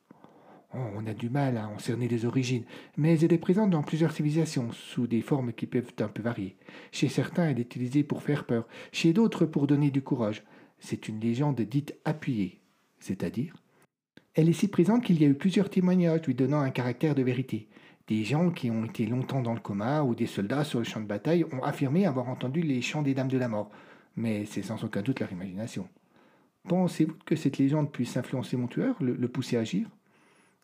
Oh, 0.73 0.79
On 0.95 1.05
a 1.05 1.13
du 1.13 1.29
mal 1.29 1.55
à 1.57 1.67
en 1.67 1.77
cerner 1.77 2.07
les 2.07 2.25
origines, 2.25 2.63
mais 2.97 3.19
elle 3.19 3.31
est 3.31 3.37
présente 3.37 3.69
dans 3.69 3.83
plusieurs 3.83 4.11
civilisations, 4.11 4.71
sous 4.71 5.05
des 5.05 5.21
formes 5.21 5.53
qui 5.53 5.67
peuvent 5.67 5.93
un 5.99 6.07
peu 6.07 6.23
varier. 6.23 6.55
Chez 6.91 7.09
certains, 7.09 7.49
elle 7.49 7.59
est 7.59 7.61
utilisée 7.61 8.03
pour 8.03 8.23
faire 8.23 8.45
peur, 8.45 8.67
chez 8.91 9.13
d'autres 9.13 9.45
pour 9.45 9.67
donner 9.67 9.91
du 9.91 10.01
courage. 10.01 10.43
C'est 10.79 11.09
une 11.09 11.19
légende 11.19 11.61
dite 11.61 11.95
appuyée, 12.03 12.59
c'est-à-dire 12.99 13.53
Elle 14.33 14.49
est 14.49 14.53
si 14.53 14.67
présente 14.67 15.03
qu'il 15.03 15.21
y 15.21 15.25
a 15.25 15.27
eu 15.27 15.35
plusieurs 15.35 15.69
témoignages 15.69 16.25
lui 16.25 16.33
donnant 16.33 16.61
un 16.61 16.71
caractère 16.71 17.13
de 17.13 17.21
vérité. 17.21 17.69
Des 18.07 18.23
gens 18.23 18.49
qui 18.49 18.71
ont 18.71 18.85
été 18.85 19.05
longtemps 19.05 19.43
dans 19.43 19.53
le 19.53 19.59
coma 19.59 20.01
ou 20.01 20.15
des 20.15 20.25
soldats 20.25 20.63
sur 20.63 20.79
le 20.79 20.85
champ 20.85 21.01
de 21.01 21.05
bataille 21.05 21.45
ont 21.51 21.61
affirmé 21.61 22.07
avoir 22.07 22.29
entendu 22.29 22.63
les 22.63 22.81
chants 22.81 23.03
des 23.03 23.13
Dames 23.13 23.27
de 23.27 23.37
la 23.37 23.47
Mort, 23.47 23.69
mais 24.15 24.45
c'est 24.45 24.63
sans 24.63 24.83
aucun 24.83 25.03
doute 25.03 25.19
leur 25.19 25.31
imagination. 25.31 25.87
Pensez-vous 26.67 27.15
que 27.25 27.35
cette 27.35 27.57
légende 27.57 27.91
puisse 27.91 28.17
influencer 28.17 28.55
mon 28.55 28.67
tueur, 28.67 28.95
le, 29.01 29.27
pousser 29.27 29.57
à 29.57 29.61
agir? 29.61 29.87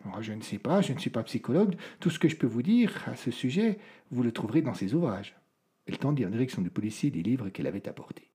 Oh, 0.06 0.22
Je 0.22 0.34
ne 0.34 0.42
sais 0.42 0.60
pas, 0.60 0.82
je 0.82 0.94
ne 0.94 1.00
suis 1.00 1.10
pas 1.10 1.24
psychologue. 1.24 1.75
Tout 2.00 2.10
ce 2.10 2.20
que 2.20 2.30
je 2.30 2.36
peux 2.36 2.48
vous 2.48 2.62
dire 2.62 3.04
à 3.08 3.16
ce 3.16 3.32
sujet, 3.32 3.80
vous 4.12 4.24
le 4.24 4.32
trouverez 4.32 4.62
dans 4.62 4.74
ses 4.74 4.94
ouvrages. 4.94 5.36
Elle 5.88 5.98
tendit 5.98 6.25
en 6.25 6.30
direction 6.30 6.62
du 6.62 6.70
policier 6.70 7.10
des 7.10 7.24
livres 7.24 7.50
qu'elle 7.50 7.68
avait 7.68 7.88
apportés. 7.88 8.30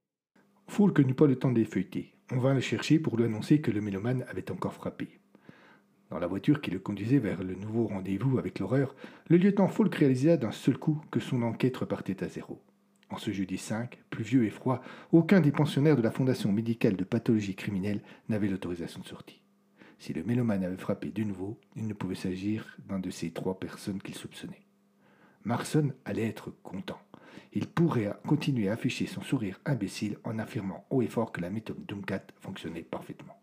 Foulque 0.67 1.01
n'eut 1.01 1.15
pas 1.15 1.27
le 1.27 1.37
temps 1.37 1.53
de 1.53 1.59
les 1.59 1.65
feuilleter. 1.65 2.15
On 2.31 2.39
vint 2.39 2.55
le 2.55 2.61
chercher 2.61 2.99
pour 2.99 3.17
lui 3.17 3.25
annoncer 3.25 3.61
que 3.61 3.71
le 3.71 3.81
mélomane 3.81 4.25
avait 4.29 4.51
encore 4.51 4.73
frappé. 4.73 5.21
Dans 6.11 6.19
la 6.19 6.27
voiture 6.27 6.61
qui 6.61 6.71
le 6.71 6.79
conduisait 6.79 7.19
vers 7.19 7.43
le 7.43 7.55
nouveau 7.55 7.87
rendez-vous 7.87 8.39
avec 8.39 8.59
l'horreur, 8.59 8.95
le 9.29 9.37
lieutenant 9.37 9.69
Foulque 9.69 9.95
réalisa 9.95 10.37
d'un 10.37 10.51
seul 10.51 10.79
coup 10.79 11.01
que 11.11 11.21
son 11.21 11.43
enquête 11.43 11.77
repartait 11.77 12.23
à 12.25 12.29
zéro. 12.29 12.61
En 13.13 13.19
ce 13.19 13.31
jeudi 13.31 13.59
5, 13.59 13.99
pluvieux 14.09 14.47
et 14.47 14.51
froid, 14.51 14.81
aucun 15.13 15.41
des 15.41 15.53
pensionnaires 15.53 15.99
de 15.99 16.03
la 16.03 16.11
Fondation 16.11 16.51
médicale 16.51 16.97
de 16.97 17.05
pathologie 17.05 17.55
criminelle 17.55 18.01
n'avait 18.31 18.49
l'autorisation 18.49 19.01
de 19.01 19.07
sortie. 19.07 19.43
Si 19.99 20.15
le 20.15 20.25
mélomane 20.25 20.65
avait 20.65 20.79
frappé 20.79 21.11
de 21.11 21.23
nouveau, 21.23 21.61
il 21.77 21.87
ne 21.87 21.93
pouvait 21.93 22.15
s'agir 22.15 22.75
d'un 22.89 22.99
de 23.01 23.11
ces 23.11 23.31
trois 23.31 23.61
personnes 23.61 24.01
qu'il 24.01 24.15
soupçonnait. 24.15 24.63
Marson 25.45 25.93
allait 26.07 26.27
être 26.27 26.55
content. 26.63 27.03
Il 27.53 27.67
pourrait 27.67 28.15
continuer 28.27 28.71
à 28.71 28.73
afficher 28.73 29.05
son 29.05 29.21
sourire 29.21 29.61
imbécile 29.67 30.17
en 30.25 30.39
affirmant 30.39 30.87
haut 30.89 31.03
et 31.03 31.07
fort 31.07 31.33
que 31.33 31.43
la 31.43 31.51
méthode 31.51 31.85
Dumcat 31.85 32.23
fonctionnait 32.41 32.81
parfaitement. 32.81 33.42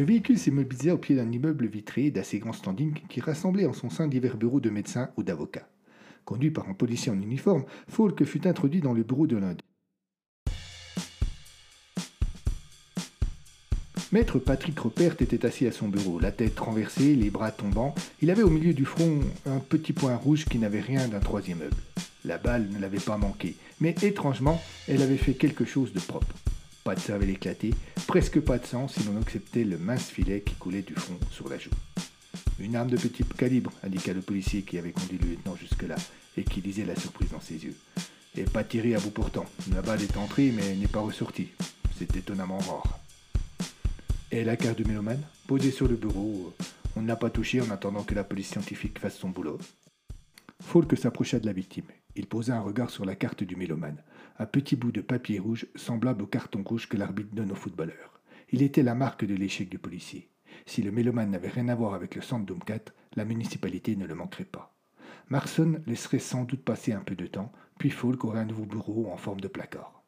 Le 0.00 0.06
véhicule 0.06 0.38
s'immobilisa 0.38 0.94
au 0.94 0.96
pied 0.96 1.14
d'un 1.14 1.30
immeuble 1.30 1.66
vitré 1.66 2.10
d'assez 2.10 2.38
grand 2.38 2.54
standing 2.54 2.94
qui 3.10 3.20
rassemblait 3.20 3.66
en 3.66 3.74
son 3.74 3.90
sein 3.90 4.08
divers 4.08 4.38
bureaux 4.38 4.58
de 4.58 4.70
médecins 4.70 5.10
ou 5.18 5.22
d'avocats. 5.22 5.68
Conduit 6.24 6.50
par 6.50 6.70
un 6.70 6.72
policier 6.72 7.12
en 7.12 7.20
uniforme, 7.20 7.66
Falk 7.86 8.24
fut 8.24 8.46
introduit 8.46 8.80
dans 8.80 8.94
le 8.94 9.02
bureau 9.02 9.26
de 9.26 9.36
l'un 9.36 9.54
Maître 14.10 14.38
Patrick 14.38 14.80
Repert 14.80 15.20
était 15.20 15.44
assis 15.44 15.66
à 15.66 15.72
son 15.72 15.88
bureau, 15.88 16.18
la 16.18 16.32
tête 16.32 16.58
renversée, 16.58 17.14
les 17.14 17.28
bras 17.28 17.50
tombants. 17.50 17.94
Il 18.22 18.30
avait 18.30 18.42
au 18.42 18.48
milieu 18.48 18.72
du 18.72 18.86
front 18.86 19.20
un 19.44 19.58
petit 19.58 19.92
point 19.92 20.16
rouge 20.16 20.46
qui 20.46 20.58
n'avait 20.58 20.80
rien 20.80 21.08
d'un 21.08 21.20
troisième 21.20 21.60
œil. 21.60 21.68
La 22.24 22.38
balle 22.38 22.70
ne 22.70 22.78
l'avait 22.78 23.00
pas 23.00 23.18
manqué, 23.18 23.54
mais 23.82 23.94
étrangement, 24.00 24.62
elle 24.88 25.02
avait 25.02 25.18
fait 25.18 25.34
quelque 25.34 25.66
chose 25.66 25.92
de 25.92 26.00
propre. 26.00 26.34
De 26.94 26.98
cervelle 26.98 27.30
éclatée, 27.30 27.72
presque 28.08 28.40
pas 28.40 28.58
de 28.58 28.66
sang 28.66 28.88
si 28.88 29.04
l'on 29.04 29.20
acceptait 29.20 29.62
le 29.62 29.78
mince 29.78 30.08
filet 30.08 30.40
qui 30.40 30.54
coulait 30.56 30.82
du 30.82 30.94
front 30.94 31.18
sur 31.30 31.48
la 31.48 31.56
joue. 31.56 31.70
Une 32.58 32.74
arme 32.74 32.90
de 32.90 32.96
petit 32.96 33.22
calibre, 33.22 33.70
indiqua 33.84 34.12
le 34.12 34.22
policier 34.22 34.62
qui 34.62 34.76
avait 34.76 34.90
conduit 34.90 35.18
le 35.18 35.28
lieutenant 35.28 35.54
jusque-là 35.54 35.94
et 36.36 36.42
qui 36.42 36.60
lisait 36.60 36.84
la 36.84 36.96
surprise 36.96 37.30
dans 37.30 37.40
ses 37.40 37.64
yeux. 37.64 37.76
Et 38.36 38.42
pas 38.42 38.64
tiré 38.64 38.96
à 38.96 38.98
bout 38.98 39.12
pourtant. 39.12 39.46
La 39.72 39.82
balle 39.82 40.02
est 40.02 40.16
entrée 40.16 40.52
mais 40.54 40.74
n'est 40.74 40.88
pas 40.88 40.98
ressortie. 40.98 41.50
C'est 41.96 42.16
étonnamment 42.16 42.58
rare. 42.58 42.98
Et 44.32 44.42
la 44.42 44.56
carte 44.56 44.78
du 44.78 44.84
mélomane, 44.84 45.22
posée 45.46 45.70
sur 45.70 45.86
le 45.86 45.94
bureau, 45.94 46.52
on 46.96 47.02
ne 47.02 47.08
l'a 47.08 47.16
pas 47.16 47.30
touchée 47.30 47.60
en 47.60 47.70
attendant 47.70 48.02
que 48.02 48.16
la 48.16 48.24
police 48.24 48.48
scientifique 48.48 48.98
fasse 48.98 49.16
son 49.16 49.28
boulot. 49.28 49.58
Falk 50.60 50.98
s'approcha 50.98 51.38
de 51.38 51.46
la 51.46 51.52
victime. 51.52 51.86
Il 52.16 52.26
posa 52.26 52.56
un 52.56 52.62
regard 52.62 52.90
sur 52.90 53.04
la 53.04 53.14
carte 53.14 53.44
du 53.44 53.54
mélomane 53.54 54.02
un 54.40 54.46
petit 54.46 54.74
bout 54.74 54.90
de 54.90 55.02
papier 55.02 55.38
rouge 55.38 55.66
semblable 55.74 56.22
au 56.22 56.26
carton 56.26 56.62
rouge 56.64 56.88
que 56.88 56.96
l'arbitre 56.96 57.34
donne 57.34 57.52
aux 57.52 57.56
footballeurs. 57.56 58.22
Il 58.52 58.62
était 58.62 58.82
la 58.82 58.94
marque 58.94 59.26
de 59.26 59.34
l'échec 59.34 59.68
du 59.68 59.78
policier. 59.78 60.28
Si 60.64 60.80
le 60.80 60.90
mélomane 60.90 61.30
n'avait 61.30 61.50
rien 61.50 61.68
à 61.68 61.74
voir 61.74 61.92
avec 61.92 62.14
le 62.14 62.22
centre 62.22 62.46
Domcat, 62.46 62.80
la 63.16 63.26
municipalité 63.26 63.96
ne 63.96 64.06
le 64.06 64.14
manquerait 64.14 64.44
pas. 64.44 64.74
Marson 65.28 65.82
laisserait 65.86 66.20
sans 66.20 66.44
doute 66.44 66.62
passer 66.62 66.94
un 66.94 67.00
peu 67.00 67.16
de 67.16 67.26
temps, 67.26 67.52
puis 67.78 67.90
Falk 67.90 68.24
aurait 68.24 68.40
un 68.40 68.46
nouveau 68.46 68.64
bureau 68.64 69.10
en 69.12 69.18
forme 69.18 69.42
de 69.42 69.48
placard. 69.48 70.02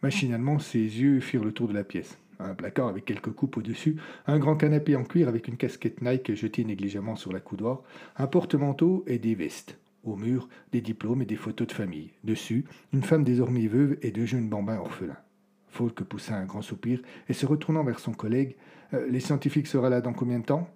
Machinalement, 0.00 0.60
ses 0.60 0.78
yeux 0.78 1.18
firent 1.18 1.44
le 1.44 1.52
tour 1.52 1.66
de 1.66 1.74
la 1.74 1.82
pièce. 1.82 2.16
Un 2.38 2.54
placard 2.54 2.86
avec 2.86 3.04
quelques 3.04 3.32
coupes 3.32 3.56
au-dessus, 3.56 3.96
un 4.28 4.38
grand 4.38 4.54
canapé 4.54 4.94
en 4.94 5.02
cuir 5.02 5.26
avec 5.26 5.48
une 5.48 5.56
casquette 5.56 6.02
Nike 6.02 6.36
jetée 6.36 6.64
négligemment 6.64 7.16
sur 7.16 7.32
la 7.32 7.40
coudoir, 7.40 7.82
un 8.16 8.28
porte-manteau 8.28 9.02
et 9.08 9.18
des 9.18 9.34
vestes. 9.34 9.76
Au 10.04 10.16
mur, 10.16 10.48
des 10.72 10.80
diplômes 10.80 11.22
et 11.22 11.26
des 11.26 11.36
photos 11.36 11.66
de 11.66 11.72
famille. 11.72 12.10
Dessus, 12.24 12.64
une 12.92 13.02
femme 13.02 13.24
désormais 13.24 13.66
veuve 13.66 13.96
et 14.02 14.10
deux 14.10 14.26
jeunes 14.26 14.48
bambins 14.48 14.78
orphelins. 14.78 15.16
Falk 15.68 16.04
poussa 16.04 16.36
un 16.36 16.44
grand 16.44 16.62
soupir 16.62 17.00
et 17.28 17.32
se 17.32 17.46
retournant 17.46 17.82
vers 17.82 17.98
son 17.98 18.12
collègue 18.12 18.56
euh, 18.92 19.06
Les 19.08 19.20
scientifiques 19.20 19.66
seront 19.66 19.88
là 19.88 20.00
dans 20.00 20.12
combien 20.12 20.38
de 20.38 20.44
temps? 20.44 20.68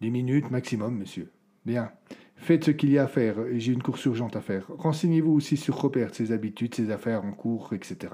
Dix 0.00 0.10
minutes 0.10 0.50
maximum, 0.50 0.98
monsieur. 0.98 1.30
Bien. 1.64 1.92
Faites 2.36 2.64
ce 2.64 2.70
qu'il 2.70 2.90
y 2.90 2.98
a 2.98 3.04
à 3.04 3.06
faire, 3.06 3.36
j'ai 3.52 3.72
une 3.72 3.82
course 3.82 4.04
urgente 4.06 4.34
à 4.36 4.40
faire. 4.40 4.66
Renseignez-vous 4.76 5.32
aussi 5.32 5.56
sur 5.56 5.76
Robert, 5.80 6.14
ses 6.14 6.32
habitudes, 6.32 6.74
ses 6.74 6.90
affaires 6.90 7.24
en 7.24 7.32
cours, 7.32 7.72
etc. 7.72 8.12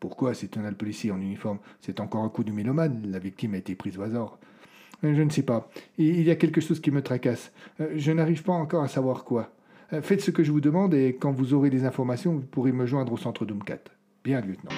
Pourquoi 0.00 0.34
s'étonna 0.34 0.68
le 0.68 0.76
policier 0.76 1.12
en 1.12 1.20
uniforme? 1.20 1.58
C'est 1.80 2.00
encore 2.00 2.24
un 2.24 2.28
coup 2.28 2.44
du 2.44 2.52
mélomane, 2.52 3.06
la 3.10 3.18
victime 3.20 3.54
a 3.54 3.58
été 3.58 3.76
prise 3.76 3.98
au 3.98 4.02
hasard. 4.02 4.38
Euh, 5.04 5.14
je 5.14 5.22
ne 5.22 5.30
sais 5.30 5.42
pas. 5.42 5.70
Il 5.96 6.22
y 6.22 6.30
a 6.30 6.36
quelque 6.36 6.60
chose 6.60 6.80
qui 6.80 6.90
me 6.90 7.02
tracasse. 7.02 7.52
Euh, 7.80 7.92
je 7.94 8.12
n'arrive 8.12 8.42
pas 8.42 8.52
encore 8.52 8.82
à 8.82 8.88
savoir 8.88 9.24
quoi. 9.24 9.52
Euh, 9.92 10.00
faites 10.02 10.22
ce 10.22 10.30
que 10.30 10.42
je 10.42 10.52
vous 10.52 10.60
demande 10.60 10.94
et 10.94 11.16
quand 11.16 11.32
vous 11.32 11.54
aurez 11.54 11.70
des 11.70 11.84
informations, 11.84 12.32
vous 12.32 12.46
pourrez 12.46 12.72
me 12.72 12.86
joindre 12.86 13.12
au 13.12 13.18
centre 13.18 13.44
Doomcat. 13.44 13.78
Bien, 14.24 14.40
lieutenant. 14.40 14.70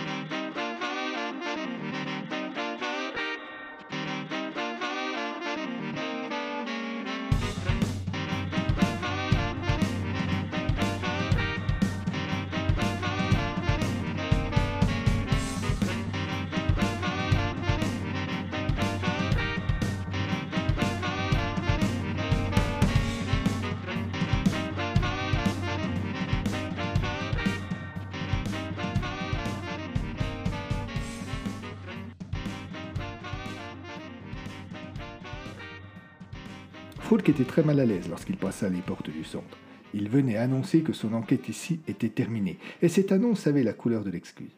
Falk 37.04 37.28
était 37.28 37.44
très 37.44 37.62
mal 37.62 37.80
à 37.80 37.84
l'aise 37.84 38.08
lorsqu'il 38.08 38.38
passa 38.38 38.70
les 38.70 38.80
portes 38.80 39.11
du 39.11 39.25
centre. 39.25 39.58
Il 39.92 40.08
venait 40.08 40.38
annoncer 40.38 40.80
que 40.80 40.94
son 40.94 41.12
enquête 41.12 41.50
ici 41.50 41.80
était 41.87 42.08
terminée, 42.08 42.56
et 42.80 42.88
cette 42.88 43.12
annonce 43.12 43.46
avait 43.46 43.62
la 43.62 43.75
couleur 43.75 44.04
de 44.04 44.11
l'excuse. 44.11 44.56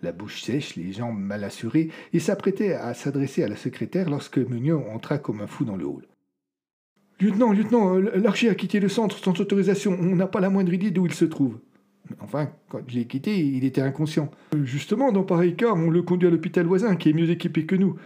La 0.00 0.12
bouche 0.12 0.40
sèche, 0.40 0.76
les 0.76 0.92
jambes 0.92 1.18
mal 1.18 1.42
assurées, 1.42 1.90
il 2.12 2.20
s'apprêtait 2.20 2.74
à 2.74 2.94
s'adresser 2.94 3.42
à 3.42 3.48
la 3.48 3.56
secrétaire 3.56 4.08
lorsque 4.08 4.38
Meunier 4.38 4.72
entra 4.72 5.18
comme 5.18 5.40
un 5.40 5.48
fou 5.48 5.64
dans 5.64 5.74
le 5.74 5.84
hall. 5.84 6.06
Lieutenant, 7.20 7.52
lieutenant, 7.52 7.96
euh, 7.96 8.12
l'archer 8.14 8.48
a 8.48 8.54
quitté 8.54 8.78
le 8.78 8.88
centre 8.88 9.18
sans 9.18 9.38
autorisation. 9.40 9.98
On 10.00 10.14
n'a 10.14 10.28
pas 10.28 10.40
la 10.40 10.48
moindre 10.48 10.72
idée 10.72 10.92
d'où 10.92 11.06
il 11.06 11.12
se 11.12 11.24
trouve. 11.24 11.58
Enfin, 12.20 12.50
quand 12.68 12.82
je 12.86 12.94
l'ai 12.94 13.06
quitté, 13.06 13.36
il 13.36 13.64
était 13.64 13.82
inconscient. 13.82 14.30
Euh, 14.54 14.64
justement, 14.64 15.10
dans 15.10 15.24
pareil 15.24 15.56
cas, 15.56 15.72
on 15.72 15.90
le 15.90 16.02
conduit 16.02 16.28
à 16.28 16.30
l'hôpital 16.30 16.66
voisin, 16.66 16.94
qui 16.94 17.10
est 17.10 17.14
mieux 17.14 17.28
équipé 17.30 17.66
que 17.66 17.74
nous. 17.74 17.96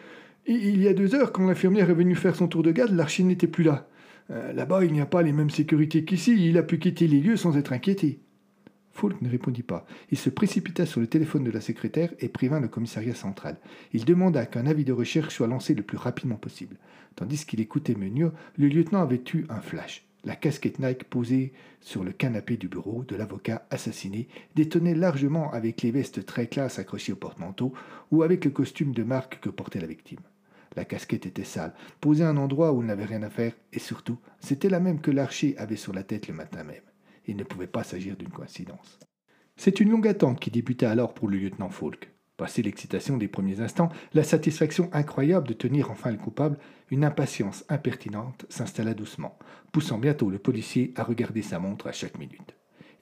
Il 0.46 0.82
y 0.82 0.88
a 0.88 0.94
deux 0.94 1.14
heures, 1.14 1.32
quand 1.32 1.46
l'infirmière 1.46 1.88
est 1.88 1.94
venue 1.94 2.14
faire 2.14 2.36
son 2.36 2.48
tour 2.48 2.62
de 2.62 2.70
garde, 2.70 2.92
l'archer 2.92 3.22
n'était 3.22 3.46
plus 3.46 3.64
là. 3.64 3.88
Euh, 4.30 4.52
là-bas, 4.52 4.84
il 4.84 4.92
n'y 4.92 5.00
a 5.00 5.06
pas 5.06 5.22
les 5.22 5.32
mêmes 5.32 5.50
sécurités 5.50 6.04
qu'ici. 6.04 6.36
Il 6.48 6.58
a 6.58 6.62
pu 6.62 6.78
quitter 6.78 7.06
les 7.06 7.20
lieux 7.20 7.38
sans 7.38 7.56
être 7.56 7.72
inquiété. 7.72 8.20
Falk 8.92 9.20
ne 9.22 9.30
répondit 9.30 9.62
pas. 9.62 9.86
Il 10.10 10.18
se 10.18 10.30
précipita 10.30 10.86
sur 10.86 11.00
le 11.00 11.06
téléphone 11.06 11.44
de 11.44 11.50
la 11.50 11.60
secrétaire 11.60 12.12
et 12.20 12.28
prévint 12.28 12.60
le 12.60 12.68
commissariat 12.68 13.14
central. 13.14 13.56
Il 13.92 14.04
demanda 14.04 14.46
qu'un 14.46 14.66
avis 14.66 14.84
de 14.84 14.92
recherche 14.92 15.34
soit 15.34 15.46
lancé 15.46 15.74
le 15.74 15.82
plus 15.82 15.98
rapidement 15.98 16.36
possible. 16.36 16.76
Tandis 17.16 17.44
qu'il 17.46 17.60
écoutait 17.60 17.94
Meunier, 17.94 18.28
le 18.56 18.68
lieutenant 18.68 19.02
avait 19.02 19.22
eu 19.32 19.46
un 19.48 19.60
flash. 19.60 20.06
La 20.24 20.36
casquette 20.36 20.78
Nike 20.78 21.04
posée 21.04 21.52
sur 21.80 22.04
le 22.04 22.12
canapé 22.12 22.56
du 22.56 22.68
bureau 22.68 23.04
de 23.04 23.16
l'avocat 23.16 23.66
assassiné 23.70 24.28
détonnait 24.54 24.94
largement 24.94 25.52
avec 25.52 25.82
les 25.82 25.90
vestes 25.90 26.24
très 26.24 26.46
classes 26.46 26.78
accrochées 26.78 27.12
au 27.12 27.16
porte-manteau 27.16 27.72
ou 28.10 28.22
avec 28.22 28.44
le 28.44 28.50
costume 28.50 28.92
de 28.92 29.02
marque 29.02 29.40
que 29.40 29.50
portait 29.50 29.80
la 29.80 29.86
victime. 29.86 30.20
La 30.76 30.84
casquette 30.84 31.26
était 31.26 31.44
sale, 31.44 31.74
posée 32.00 32.24
à 32.24 32.28
un 32.28 32.36
endroit 32.36 32.72
où 32.72 32.82
il 32.82 32.86
n'avait 32.86 33.04
rien 33.04 33.22
à 33.22 33.30
faire, 33.30 33.52
et 33.72 33.78
surtout, 33.78 34.18
c'était 34.40 34.68
la 34.68 34.80
même 34.80 35.00
que 35.00 35.10
l'archer 35.10 35.56
avait 35.58 35.76
sur 35.76 35.92
la 35.92 36.02
tête 36.02 36.28
le 36.28 36.34
matin 36.34 36.64
même. 36.64 36.82
Il 37.26 37.36
ne 37.36 37.44
pouvait 37.44 37.66
pas 37.66 37.84
s'agir 37.84 38.16
d'une 38.16 38.30
coïncidence. 38.30 38.98
C'est 39.56 39.80
une 39.80 39.90
longue 39.90 40.08
attente 40.08 40.40
qui 40.40 40.50
débuta 40.50 40.90
alors 40.90 41.14
pour 41.14 41.28
le 41.28 41.38
lieutenant 41.38 41.70
Falk. 41.70 42.10
Passé 42.36 42.62
l'excitation 42.62 43.16
des 43.16 43.28
premiers 43.28 43.60
instants, 43.60 43.90
la 44.12 44.24
satisfaction 44.24 44.90
incroyable 44.92 45.46
de 45.46 45.52
tenir 45.52 45.92
enfin 45.92 46.10
le 46.10 46.18
coupable, 46.18 46.58
une 46.90 47.04
impatience 47.04 47.64
impertinente 47.68 48.44
s'installa 48.48 48.92
doucement, 48.92 49.38
poussant 49.70 49.98
bientôt 49.98 50.30
le 50.30 50.40
policier 50.40 50.92
à 50.96 51.04
regarder 51.04 51.42
sa 51.42 51.60
montre 51.60 51.86
à 51.86 51.92
chaque 51.92 52.18
minute. 52.18 52.56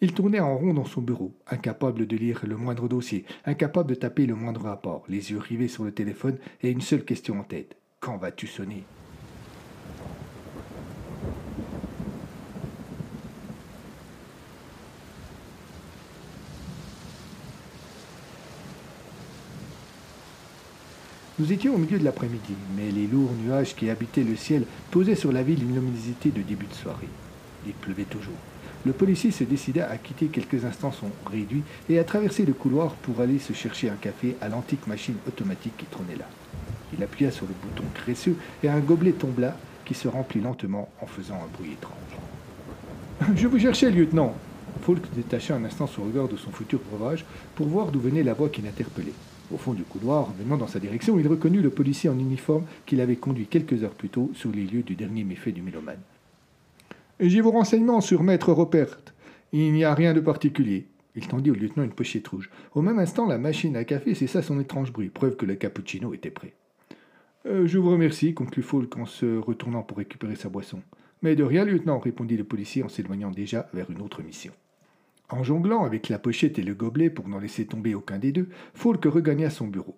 Il 0.04 0.12
tournait 0.14 0.40
en 0.40 0.56
rond 0.56 0.74
dans 0.74 0.84
son 0.84 1.00
bureau, 1.00 1.32
incapable 1.48 2.08
de 2.08 2.16
lire 2.16 2.40
le 2.44 2.56
moindre 2.56 2.88
dossier, 2.88 3.24
incapable 3.44 3.90
de 3.90 3.94
taper 3.94 4.26
le 4.26 4.34
moindre 4.34 4.62
rapport, 4.62 5.04
les 5.08 5.30
yeux 5.30 5.38
rivés 5.38 5.68
sur 5.68 5.84
le 5.84 5.92
téléphone 5.92 6.38
et 6.60 6.70
une 6.70 6.80
seule 6.80 7.04
question 7.04 7.38
en 7.38 7.44
tête. 7.44 7.76
Quand 8.00 8.16
vas-tu 8.16 8.48
sonner? 8.48 8.82
Nous 21.38 21.52
étions 21.52 21.76
au 21.76 21.78
milieu 21.78 22.00
de 22.00 22.04
l'après-midi, 22.04 22.54
mais 22.76 22.90
les 22.90 23.06
lourds 23.06 23.30
nuages 23.44 23.76
qui 23.76 23.88
habitaient 23.88 24.24
le 24.24 24.34
ciel 24.34 24.64
posaient 24.90 25.14
sur 25.14 25.30
la 25.30 25.44
ville 25.44 25.62
une 25.62 25.76
luminosité 25.76 26.30
de 26.30 26.42
début 26.42 26.66
de 26.66 26.74
soirée. 26.74 27.08
Il 27.64 27.72
pleuvait 27.74 28.02
toujours. 28.02 28.51
Le 28.84 28.92
policier 28.92 29.30
se 29.30 29.44
décida 29.44 29.88
à 29.88 29.96
quitter 29.96 30.26
quelques 30.26 30.64
instants 30.64 30.90
son 30.90 31.06
réduit 31.30 31.62
et 31.88 32.00
à 32.00 32.04
traverser 32.04 32.44
le 32.44 32.52
couloir 32.52 32.94
pour 32.94 33.20
aller 33.20 33.38
se 33.38 33.52
chercher 33.52 33.88
un 33.88 33.94
café 33.94 34.36
à 34.40 34.48
l'antique 34.48 34.88
machine 34.88 35.14
automatique 35.28 35.76
qui 35.76 35.86
trônait 35.86 36.16
là. 36.16 36.26
Il 36.92 37.02
appuya 37.02 37.30
sur 37.30 37.46
le 37.46 37.54
bouton 37.62 37.84
graisseux 37.94 38.36
et 38.64 38.68
un 38.68 38.80
gobelet 38.80 39.12
tombla 39.12 39.56
qui 39.84 39.94
se 39.94 40.08
remplit 40.08 40.40
lentement 40.40 40.88
en 41.00 41.06
faisant 41.06 41.36
un 41.36 41.56
bruit 41.56 41.72
étrange. 41.72 41.94
Je 43.36 43.46
vous 43.46 43.58
cherchais, 43.58 43.90
lieutenant. 43.90 44.34
Falk 44.82 45.02
détacha 45.14 45.54
un 45.54 45.64
instant 45.64 45.86
son 45.86 46.02
regard 46.02 46.26
de 46.26 46.36
son 46.36 46.50
futur 46.50 46.80
breuvage 46.90 47.24
pour 47.54 47.68
voir 47.68 47.92
d'où 47.92 48.00
venait 48.00 48.24
la 48.24 48.34
voix 48.34 48.48
qui 48.48 48.62
l'interpellait. 48.62 49.12
Au 49.52 49.58
fond 49.58 49.74
du 49.74 49.84
couloir, 49.84 50.28
venant 50.38 50.56
dans 50.56 50.66
sa 50.66 50.80
direction, 50.80 51.18
il 51.20 51.28
reconnut 51.28 51.60
le 51.60 51.70
policier 51.70 52.10
en 52.10 52.18
uniforme 52.18 52.64
qu'il 52.84 53.00
avait 53.00 53.16
conduit 53.16 53.46
quelques 53.46 53.84
heures 53.84 53.90
plus 53.90 54.08
tôt 54.08 54.30
sur 54.34 54.50
les 54.50 54.64
lieux 54.64 54.82
du 54.82 54.96
dernier 54.96 55.22
méfait 55.22 55.52
du 55.52 55.62
mélomane. 55.62 55.98
J'ai 57.24 57.40
vos 57.40 57.52
renseignements 57.52 58.00
sur 58.00 58.24
Maître 58.24 58.52
Robert. 58.52 58.98
Il 59.52 59.72
n'y 59.72 59.84
a 59.84 59.94
rien 59.94 60.12
de 60.12 60.18
particulier. 60.18 60.88
Il 61.14 61.28
tendit 61.28 61.52
au 61.52 61.54
lieutenant 61.54 61.84
une 61.84 61.92
pochette 61.92 62.26
rouge. 62.26 62.50
Au 62.74 62.82
même 62.82 62.98
instant, 62.98 63.26
la 63.26 63.38
machine 63.38 63.76
à 63.76 63.84
café 63.84 64.16
cessa 64.16 64.42
son 64.42 64.58
étrange 64.58 64.92
bruit, 64.92 65.08
preuve 65.08 65.36
que 65.36 65.46
le 65.46 65.54
cappuccino 65.54 66.14
était 66.14 66.32
prêt. 66.32 66.52
Euh, 67.46 67.68
je 67.68 67.78
vous 67.78 67.92
remercie, 67.92 68.34
conclut 68.34 68.64
Falk 68.64 68.96
en 68.96 69.06
se 69.06 69.38
retournant 69.38 69.84
pour 69.84 69.98
récupérer 69.98 70.34
sa 70.34 70.48
boisson. 70.48 70.82
Mais 71.22 71.36
de 71.36 71.44
rien, 71.44 71.64
lieutenant, 71.64 72.00
répondit 72.00 72.36
le 72.36 72.42
policier 72.42 72.82
en 72.82 72.88
s'éloignant 72.88 73.30
déjà 73.30 73.68
vers 73.72 73.88
une 73.92 74.02
autre 74.02 74.20
mission. 74.24 74.52
En 75.28 75.44
jonglant 75.44 75.84
avec 75.84 76.08
la 76.08 76.18
pochette 76.18 76.58
et 76.58 76.64
le 76.64 76.74
gobelet 76.74 77.08
pour 77.08 77.28
n'en 77.28 77.38
laisser 77.38 77.66
tomber 77.66 77.94
aucun 77.94 78.18
des 78.18 78.32
deux, 78.32 78.48
Falk 78.74 79.04
regagna 79.04 79.48
son 79.48 79.68
bureau. 79.68 79.96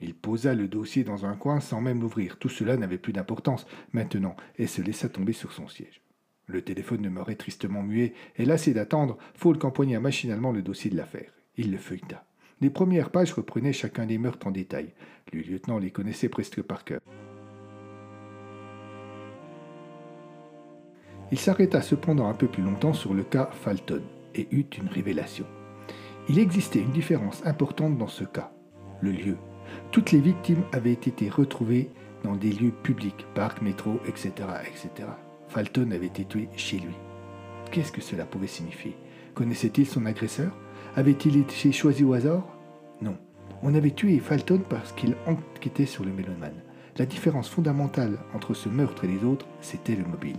Il 0.00 0.14
posa 0.14 0.54
le 0.54 0.68
dossier 0.68 1.02
dans 1.02 1.26
un 1.26 1.34
coin 1.34 1.58
sans 1.58 1.80
même 1.80 2.00
l'ouvrir. 2.00 2.38
Tout 2.38 2.48
cela 2.48 2.76
n'avait 2.76 2.96
plus 2.96 3.12
d'importance 3.12 3.66
maintenant 3.92 4.36
et 4.56 4.68
se 4.68 4.80
laissa 4.82 5.08
tomber 5.08 5.32
sur 5.32 5.50
son 5.50 5.66
siège. 5.66 6.00
Le 6.50 6.62
téléphone 6.62 7.02
demeurait 7.02 7.36
tristement 7.36 7.84
muet 7.84 8.12
et 8.36 8.44
lassé 8.44 8.74
d'attendre, 8.74 9.16
Falk 9.34 9.64
empoigna 9.64 10.00
machinalement 10.00 10.50
le 10.50 10.62
dossier 10.62 10.90
de 10.90 10.96
l'affaire. 10.96 11.30
Il 11.56 11.70
le 11.70 11.78
feuilleta. 11.78 12.24
Les 12.60 12.70
premières 12.70 13.10
pages 13.10 13.32
reprenaient 13.32 13.72
chacun 13.72 14.04
des 14.04 14.18
meurtres 14.18 14.48
en 14.48 14.50
détail. 14.50 14.92
Le 15.32 15.42
lieutenant 15.42 15.78
les 15.78 15.92
connaissait 15.92 16.28
presque 16.28 16.60
par 16.60 16.84
cœur. 16.84 17.00
Il 21.30 21.38
s'arrêta 21.38 21.80
cependant 21.82 22.28
un 22.28 22.34
peu 22.34 22.48
plus 22.48 22.64
longtemps 22.64 22.94
sur 22.94 23.14
le 23.14 23.22
cas 23.22 23.48
Falton 23.52 24.02
et 24.34 24.48
eut 24.50 24.66
une 24.76 24.88
révélation. 24.88 25.46
Il 26.28 26.40
existait 26.40 26.80
une 26.80 26.90
différence 26.90 27.46
importante 27.46 27.96
dans 27.96 28.08
ce 28.08 28.24
cas, 28.24 28.52
le 29.00 29.12
lieu. 29.12 29.36
Toutes 29.92 30.10
les 30.10 30.20
victimes 30.20 30.64
avaient 30.72 30.92
été 30.92 31.28
retrouvées 31.28 31.90
dans 32.24 32.34
des 32.34 32.50
lieux 32.50 32.72
publics, 32.82 33.24
parcs, 33.34 33.62
métro, 33.62 34.00
etc., 34.08 34.32
etc. 34.66 35.08
Falton 35.50 35.90
avait 35.90 36.06
été 36.06 36.24
tué 36.24 36.48
chez 36.56 36.78
lui. 36.78 36.94
Qu'est-ce 37.72 37.90
que 37.90 38.00
cela 38.00 38.24
pouvait 38.24 38.46
signifier? 38.46 38.96
Connaissait-il 39.34 39.84
son 39.84 40.06
agresseur? 40.06 40.52
Avait-il 40.94 41.36
été 41.36 41.72
choisi 41.72 42.04
au 42.04 42.12
hasard? 42.14 42.46
Non. 43.02 43.16
On 43.64 43.74
avait 43.74 43.90
tué 43.90 44.20
Falton 44.20 44.62
parce 44.68 44.92
qu'il 44.92 45.16
enquêtait 45.26 45.86
sur 45.86 46.04
le 46.04 46.12
mélomane. 46.12 46.62
La 46.98 47.04
différence 47.04 47.48
fondamentale 47.48 48.18
entre 48.32 48.54
ce 48.54 48.68
meurtre 48.68 49.04
et 49.04 49.08
les 49.08 49.24
autres, 49.24 49.46
c'était 49.60 49.96
le 49.96 50.04
mobile. 50.04 50.36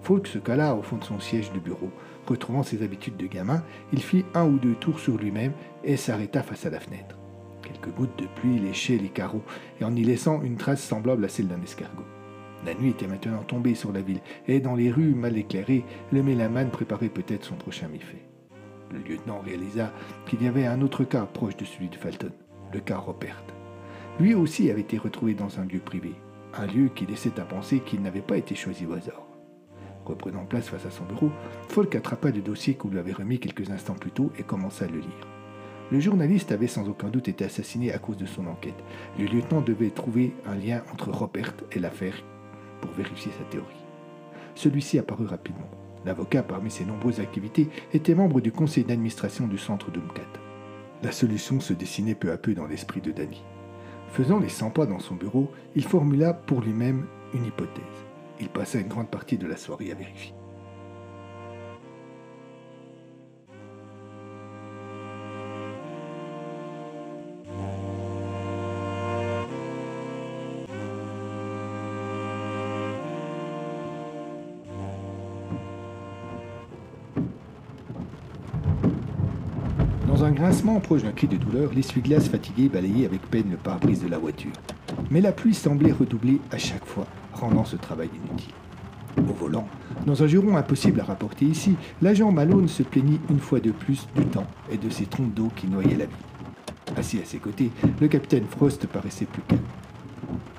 Falk 0.00 0.26
se 0.26 0.38
cala 0.38 0.74
au 0.74 0.80
fond 0.80 0.96
de 0.96 1.04
son 1.04 1.20
siège 1.20 1.52
de 1.52 1.60
bureau. 1.60 1.90
Retrouvant 2.26 2.62
ses 2.62 2.82
habitudes 2.82 3.18
de 3.18 3.26
gamin, 3.26 3.62
il 3.92 4.00
fit 4.00 4.24
un 4.34 4.46
ou 4.46 4.58
deux 4.58 4.74
tours 4.74 5.00
sur 5.00 5.18
lui-même 5.18 5.52
et 5.84 5.98
s'arrêta 5.98 6.42
face 6.42 6.64
à 6.64 6.70
la 6.70 6.80
fenêtre. 6.80 7.18
Quelques 7.62 7.94
gouttes 7.94 8.18
de 8.18 8.26
pluie 8.36 8.58
léchaient 8.58 8.96
les 8.96 9.10
carreaux 9.10 9.44
et 9.82 9.84
en 9.84 9.94
y 9.94 10.02
laissant 10.02 10.40
une 10.40 10.56
trace 10.56 10.82
semblable 10.82 11.26
à 11.26 11.28
celle 11.28 11.48
d'un 11.48 11.60
escargot. 11.60 12.04
La 12.66 12.74
nuit 12.74 12.90
était 12.90 13.06
maintenant 13.06 13.42
tombée 13.44 13.74
sur 13.74 13.92
la 13.92 14.00
ville 14.00 14.20
et 14.46 14.60
dans 14.60 14.74
les 14.74 14.90
rues 14.90 15.14
mal 15.14 15.36
éclairées, 15.36 15.84
le 16.12 16.22
mélamane 16.22 16.70
préparait 16.70 17.08
peut-être 17.08 17.44
son 17.44 17.54
prochain 17.54 17.88
méfait. 17.88 18.22
Le 18.92 18.98
lieutenant 18.98 19.40
réalisa 19.40 19.92
qu'il 20.26 20.42
y 20.42 20.48
avait 20.48 20.66
un 20.66 20.80
autre 20.82 21.04
cas 21.04 21.26
proche 21.26 21.56
de 21.56 21.64
celui 21.64 21.88
de 21.88 21.96
Falton, 21.96 22.32
le 22.72 22.80
cas 22.80 22.98
Robert. 22.98 23.42
Lui 24.18 24.34
aussi 24.34 24.70
avait 24.70 24.80
été 24.80 24.98
retrouvé 24.98 25.34
dans 25.34 25.60
un 25.60 25.64
lieu 25.64 25.78
privé, 25.78 26.12
un 26.54 26.66
lieu 26.66 26.88
qui 26.88 27.06
laissait 27.06 27.38
à 27.38 27.44
penser 27.44 27.80
qu'il 27.80 28.02
n'avait 28.02 28.20
pas 28.20 28.36
été 28.36 28.54
choisi 28.54 28.86
au 28.86 28.94
hasard. 28.94 29.26
Reprenant 30.04 30.46
place 30.46 30.68
face 30.68 30.86
à 30.86 30.90
son 30.90 31.04
bureau, 31.04 31.30
Falk 31.68 31.94
attrapa 31.94 32.30
le 32.30 32.40
dossier 32.40 32.74
qu'on 32.74 32.88
lui 32.88 32.98
avait 32.98 33.12
remis 33.12 33.38
quelques 33.38 33.70
instants 33.70 33.94
plus 33.94 34.10
tôt 34.10 34.32
et 34.38 34.42
commença 34.42 34.86
à 34.86 34.88
le 34.88 34.98
lire. 34.98 35.28
Le 35.92 36.00
journaliste 36.00 36.50
avait 36.50 36.66
sans 36.66 36.88
aucun 36.88 37.08
doute 37.08 37.28
été 37.28 37.44
assassiné 37.44 37.92
à 37.92 37.98
cause 37.98 38.16
de 38.16 38.26
son 38.26 38.46
enquête. 38.46 38.82
Le 39.18 39.26
lieutenant 39.26 39.60
devait 39.60 39.90
trouver 39.90 40.34
un 40.46 40.54
lien 40.54 40.82
entre 40.92 41.10
Robert 41.10 41.54
et 41.72 41.78
l'affaire 41.78 42.14
pour 42.80 42.90
vérifier 42.92 43.32
sa 43.32 43.44
théorie. 43.44 43.84
Celui-ci 44.54 44.98
apparut 44.98 45.26
rapidement. 45.26 45.70
L'avocat, 46.04 46.42
parmi 46.42 46.70
ses 46.70 46.84
nombreuses 46.84 47.20
activités, 47.20 47.68
était 47.92 48.14
membre 48.14 48.40
du 48.40 48.52
conseil 48.52 48.84
d'administration 48.84 49.46
du 49.46 49.58
centre 49.58 49.90
d'Umkat. 49.90 50.22
La 51.02 51.12
solution 51.12 51.60
se 51.60 51.72
dessinait 51.72 52.14
peu 52.14 52.32
à 52.32 52.38
peu 52.38 52.54
dans 52.54 52.66
l'esprit 52.66 53.00
de 53.00 53.12
Danny. 53.12 53.42
Faisant 54.08 54.38
les 54.38 54.48
100 54.48 54.70
pas 54.70 54.86
dans 54.86 55.00
son 55.00 55.14
bureau, 55.14 55.50
il 55.76 55.84
formula 55.84 56.32
pour 56.32 56.60
lui-même 56.60 57.06
une 57.34 57.44
hypothèse. 57.44 57.84
Il 58.40 58.48
passa 58.48 58.78
une 58.78 58.88
grande 58.88 59.10
partie 59.10 59.38
de 59.38 59.46
la 59.46 59.56
soirée 59.56 59.92
à 59.92 59.94
vérifier. 59.94 60.34
Dans 80.18 80.24
un 80.24 80.32
grincement 80.32 80.80
proche 80.80 81.04
d'un 81.04 81.12
cri 81.12 81.28
de 81.28 81.36
douleur, 81.36 81.70
l'essuie-glace 81.72 82.28
fatigué 82.28 82.68
balayait 82.68 83.06
avec 83.06 83.22
peine 83.30 83.52
le 83.52 83.56
pare-brise 83.56 84.02
de 84.02 84.08
la 84.08 84.18
voiture. 84.18 84.50
Mais 85.12 85.20
la 85.20 85.30
pluie 85.30 85.54
semblait 85.54 85.92
redoubler 85.92 86.40
à 86.50 86.58
chaque 86.58 86.84
fois 86.84 87.06
rendant 87.34 87.64
ce 87.64 87.76
travail 87.76 88.10
inutile. 88.12 88.52
volant. 89.16 89.68
Dans 90.06 90.20
un 90.20 90.26
juron 90.26 90.56
impossible 90.56 91.00
à 91.02 91.04
rapporter 91.04 91.44
ici, 91.44 91.76
l'agent 92.02 92.32
Malone 92.32 92.66
se 92.66 92.82
plaignit 92.82 93.20
une 93.30 93.38
fois 93.38 93.60
de 93.60 93.70
plus 93.70 94.08
du 94.16 94.24
temps 94.24 94.48
et 94.72 94.76
de 94.76 94.90
ses 94.90 95.06
trompes 95.06 95.32
d'eau 95.34 95.52
qui 95.54 95.68
noyaient 95.68 95.96
la 95.96 96.06
vie. 96.06 96.96
Assis 96.96 97.20
à 97.20 97.24
ses 97.24 97.38
côtés, 97.38 97.70
le 98.00 98.08
capitaine 98.08 98.46
Frost 98.50 98.88
paraissait 98.88 99.26
plus 99.26 99.42
calme. 99.42 99.62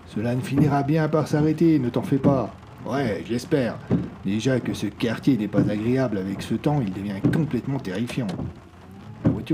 Cela 0.07 0.35
ne 0.35 0.41
finira 0.41 0.83
bien 0.83 1.09
par 1.09 1.27
s'arrêter, 1.27 1.79
ne 1.79 1.89
t'en 1.89 2.03
fais 2.03 2.17
pas. 2.17 2.55
Ouais, 2.89 3.25
j'espère. 3.27 3.77
Déjà 4.23 4.61
que 4.61 4.73
ce 4.73 4.87
quartier 4.87 5.35
n'est 5.35 5.49
pas 5.49 5.69
agréable 5.69 6.17
avec 6.17 6.43
ce 6.43 6.53
temps, 6.53 6.79
il 6.79 6.93
devient 6.93 7.19
complètement 7.33 7.79
terrifiant. 7.79 8.27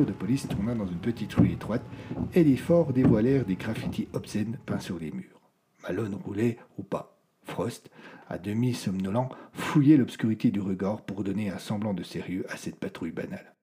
De 0.04 0.12
police 0.12 0.46
tourna 0.50 0.76
dans 0.76 0.88
une 0.88 1.00
petite 1.00 1.34
rue 1.36 1.52
étroite 1.52 1.86
et 2.34 2.44
les 2.44 2.58
forts 2.58 2.92
dévoilèrent 2.92 3.46
des 3.46 3.56
graffitis 3.56 4.10
obscènes 4.12 4.58
peints 4.66 4.82
sur 4.82 5.00
les 5.00 5.10
murs. 5.10 5.40
Malone 5.84 6.16
roulait 6.16 6.58
ou 6.78 6.84
pas. 6.84 7.18
Frost, 7.44 7.90
à 8.28 8.38
demi 8.38 8.74
somnolent, 8.74 9.30
fouillait 9.54 9.96
l'obscurité 9.96 10.52
du 10.52 10.60
regard 10.60 11.02
pour 11.04 11.24
donner 11.24 11.50
un 11.50 11.60
semblant 11.60 11.94
de 11.94 12.04
sérieux 12.04 12.46
à 12.50 12.58
cette 12.58 12.76
patrouille 12.76 13.12
banale. 13.12 13.56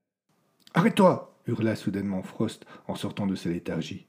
Arrête-toi 0.72 1.38
hurla 1.46 1.76
soudainement 1.76 2.22
Frost 2.22 2.64
en 2.88 2.94
sortant 2.94 3.26
de 3.26 3.34
sa 3.34 3.50
léthargie. 3.50 4.06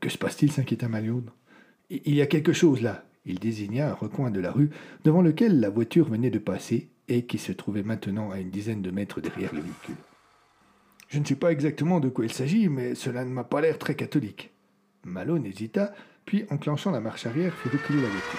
Que 0.00 0.08
se 0.08 0.16
passe-t-il? 0.16 0.50
s'inquiéta 0.50 0.88
Malone. 0.88 1.30
Il 1.90 2.14
y 2.14 2.22
a 2.22 2.26
quelque 2.26 2.54
chose 2.54 2.80
là. 2.80 3.04
Il 3.26 3.38
désigna 3.38 3.90
un 3.90 3.94
recoin 3.94 4.30
de 4.30 4.40
la 4.40 4.50
rue 4.50 4.70
devant 5.04 5.20
lequel 5.20 5.60
la 5.60 5.68
voiture 5.68 6.08
venait 6.08 6.30
de 6.30 6.38
passer 6.38 6.88
et 7.08 7.26
qui 7.26 7.36
se 7.36 7.52
trouvait 7.52 7.82
maintenant 7.82 8.30
à 8.30 8.40
une 8.40 8.50
dizaine 8.50 8.80
de 8.80 8.90
mètres 8.90 9.20
derrière 9.20 9.54
le 9.54 9.60
véhicule. 9.60 9.96
Je 11.10 11.18
ne 11.18 11.24
sais 11.24 11.34
pas 11.34 11.50
exactement 11.50 11.98
de 11.98 12.08
quoi 12.08 12.24
il 12.24 12.32
s'agit, 12.32 12.68
mais 12.68 12.94
cela 12.94 13.24
ne 13.24 13.30
m'a 13.30 13.42
pas 13.42 13.60
l'air 13.60 13.78
très 13.78 13.96
catholique. 13.96 14.52
Malone 15.02 15.44
hésita, 15.44 15.92
puis, 16.24 16.44
enclenchant 16.50 16.92
la 16.92 17.00
marche 17.00 17.26
arrière, 17.26 17.52
fit 17.52 17.68
reculer 17.68 18.00
la 18.00 18.08
voiture. 18.08 18.38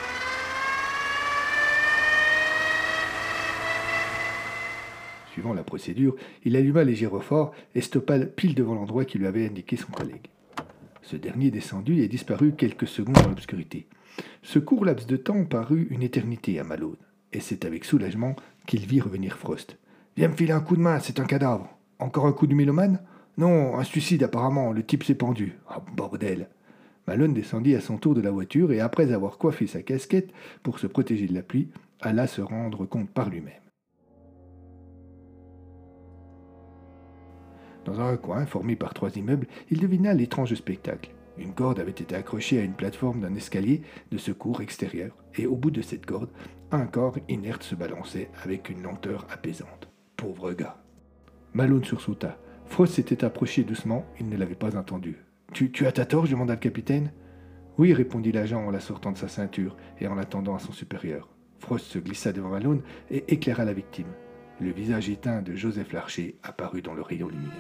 Suivant 5.34 5.54
la 5.54 5.66
procédure, 5.66 6.16
il 6.46 6.56
alluma 6.56 6.86
les 6.86 6.96
gyrophares 6.96 7.52
et 7.76 7.82
stoppa 7.82 8.18
pile 8.20 8.56
devant 8.56 8.76
l'endroit 8.76 9.04
qui 9.04 9.18
lui 9.18 9.28
avait 9.28 9.48
indiqué 9.48 9.76
son 9.76 9.92
collègue. 9.92 10.30
Ce 11.02 11.18
dernier 11.18 11.52
descendit 11.52 12.00
et 12.00 12.08
disparut 12.08 12.54
quelques 12.54 12.88
secondes 12.88 13.16
dans 13.16 13.28
l'obscurité. 13.28 13.86
Ce 14.44 14.60
court 14.60 14.86
laps 14.86 15.08
de 15.08 15.18
temps 15.18 15.44
parut 15.44 15.88
une 15.90 16.04
éternité 16.04 16.58
à 16.58 16.64
Malone, 16.64 16.96
et 17.34 17.42
c'est 17.42 17.66
avec 17.66 17.84
soulagement 17.84 18.38
qu'il 18.66 18.86
vit 18.86 19.02
revenir 19.02 19.38
Frost. 19.38 19.78
Viens 20.16 20.30
me 20.30 20.36
filer 20.38 20.54
un 20.54 20.62
coup 20.62 20.78
de 20.78 20.82
main, 20.82 21.02
c'est 21.02 21.20
un 21.20 21.26
cadavre. 21.26 21.78
Encore 22.02 22.26
un 22.26 22.34
coup 22.34 22.48
du 22.48 22.56
mélomane? 22.56 23.00
Non, 23.38 23.78
un 23.78 23.84
suicide 23.84 24.24
apparemment, 24.24 24.74
le 24.74 24.84
type 24.84 25.04
s'est 25.04 25.14
pendu. 25.14 25.60
Ah, 25.70 25.84
bordel 25.96 26.50
Malone 27.08 27.34
descendit 27.34 27.76
à 27.76 27.80
son 27.80 27.98
tour 27.98 28.16
de 28.16 28.22
la 28.22 28.32
voiture 28.32 28.72
et 28.72 28.80
après 28.80 29.14
avoir 29.14 29.38
coiffé 29.38 29.68
sa 29.68 29.84
casquette 29.84 30.32
pour 30.64 30.80
se 30.80 30.88
protéger 30.88 31.28
de 31.28 31.34
la 31.36 31.44
pluie, 31.44 31.70
alla 32.02 32.26
se 32.26 32.42
rendre 32.42 32.88
compte 32.88 33.12
par 33.12 33.30
lui-même. 33.30 33.54
Dans 37.86 38.00
un 38.00 38.18
coin 38.18 38.48
formé 38.48 38.76
par 38.76 38.96
trois 38.96 39.16
immeubles, 39.16 39.48
il 39.70 39.80
devina 39.80 40.16
l'étrange 40.16 40.56
spectacle. 40.56 41.12
Une 41.38 41.54
corde 41.54 41.80
avait 41.80 41.92
été 41.92 42.16
accrochée 42.16 42.60
à 42.60 42.64
une 42.64 42.74
plateforme 42.74 43.22
d'un 43.22 43.36
escalier 43.36 43.84
de 44.12 44.18
secours 44.18 44.62
extérieur, 44.62 45.16
et 45.36 45.46
au 45.46 45.56
bout 45.56 45.72
de 45.72 45.84
cette 45.84 46.08
corde, 46.08 46.30
un 46.72 46.88
corps 46.88 47.18
inerte 47.30 47.64
se 47.64 47.76
balançait 47.76 48.30
avec 48.44 48.70
une 48.70 48.82
lenteur 48.82 49.28
apaisante. 49.32 49.88
Pauvre 50.18 50.54
gars. 50.54 50.81
Malone 51.54 51.84
sursauta. 51.84 52.38
Frost 52.66 52.94
s'était 52.94 53.26
approché 53.26 53.64
doucement, 53.64 54.06
il 54.20 54.30
ne 54.30 54.38
l'avait 54.38 54.56
pas 54.56 54.78
entendu. 54.78 55.18
Tu, 55.54 55.86
as 55.86 55.92
ta 55.92 56.06
torche 56.06 56.30
demanda 56.30 56.54
le 56.54 56.60
capitaine. 56.60 57.12
Oui, 57.78 57.94
répondit 57.94 58.32
l'agent 58.32 58.66
en 58.66 58.72
la 58.72 58.80
sortant 58.80 59.12
de 59.12 59.18
sa 59.18 59.28
ceinture 59.28 59.76
et 60.00 60.08
en 60.08 60.16
l'attendant 60.16 60.56
à 60.56 60.60
son 60.60 60.72
supérieur. 60.72 61.30
Frost 61.60 61.88
se 61.88 62.00
glissa 62.00 62.32
devant 62.32 62.50
Malone 62.50 62.82
et 63.10 63.34
éclaira 63.34 63.66
la 63.66 63.74
victime. 63.74 64.08
Le 64.62 64.72
visage 64.72 65.10
éteint 65.10 65.42
de 65.42 65.54
Joseph 65.54 65.92
Larcher 65.92 66.38
apparut 66.44 66.82
dans 66.82 66.94
le 66.94 67.02
rayon 67.02 67.28
lumineux. 67.28 67.52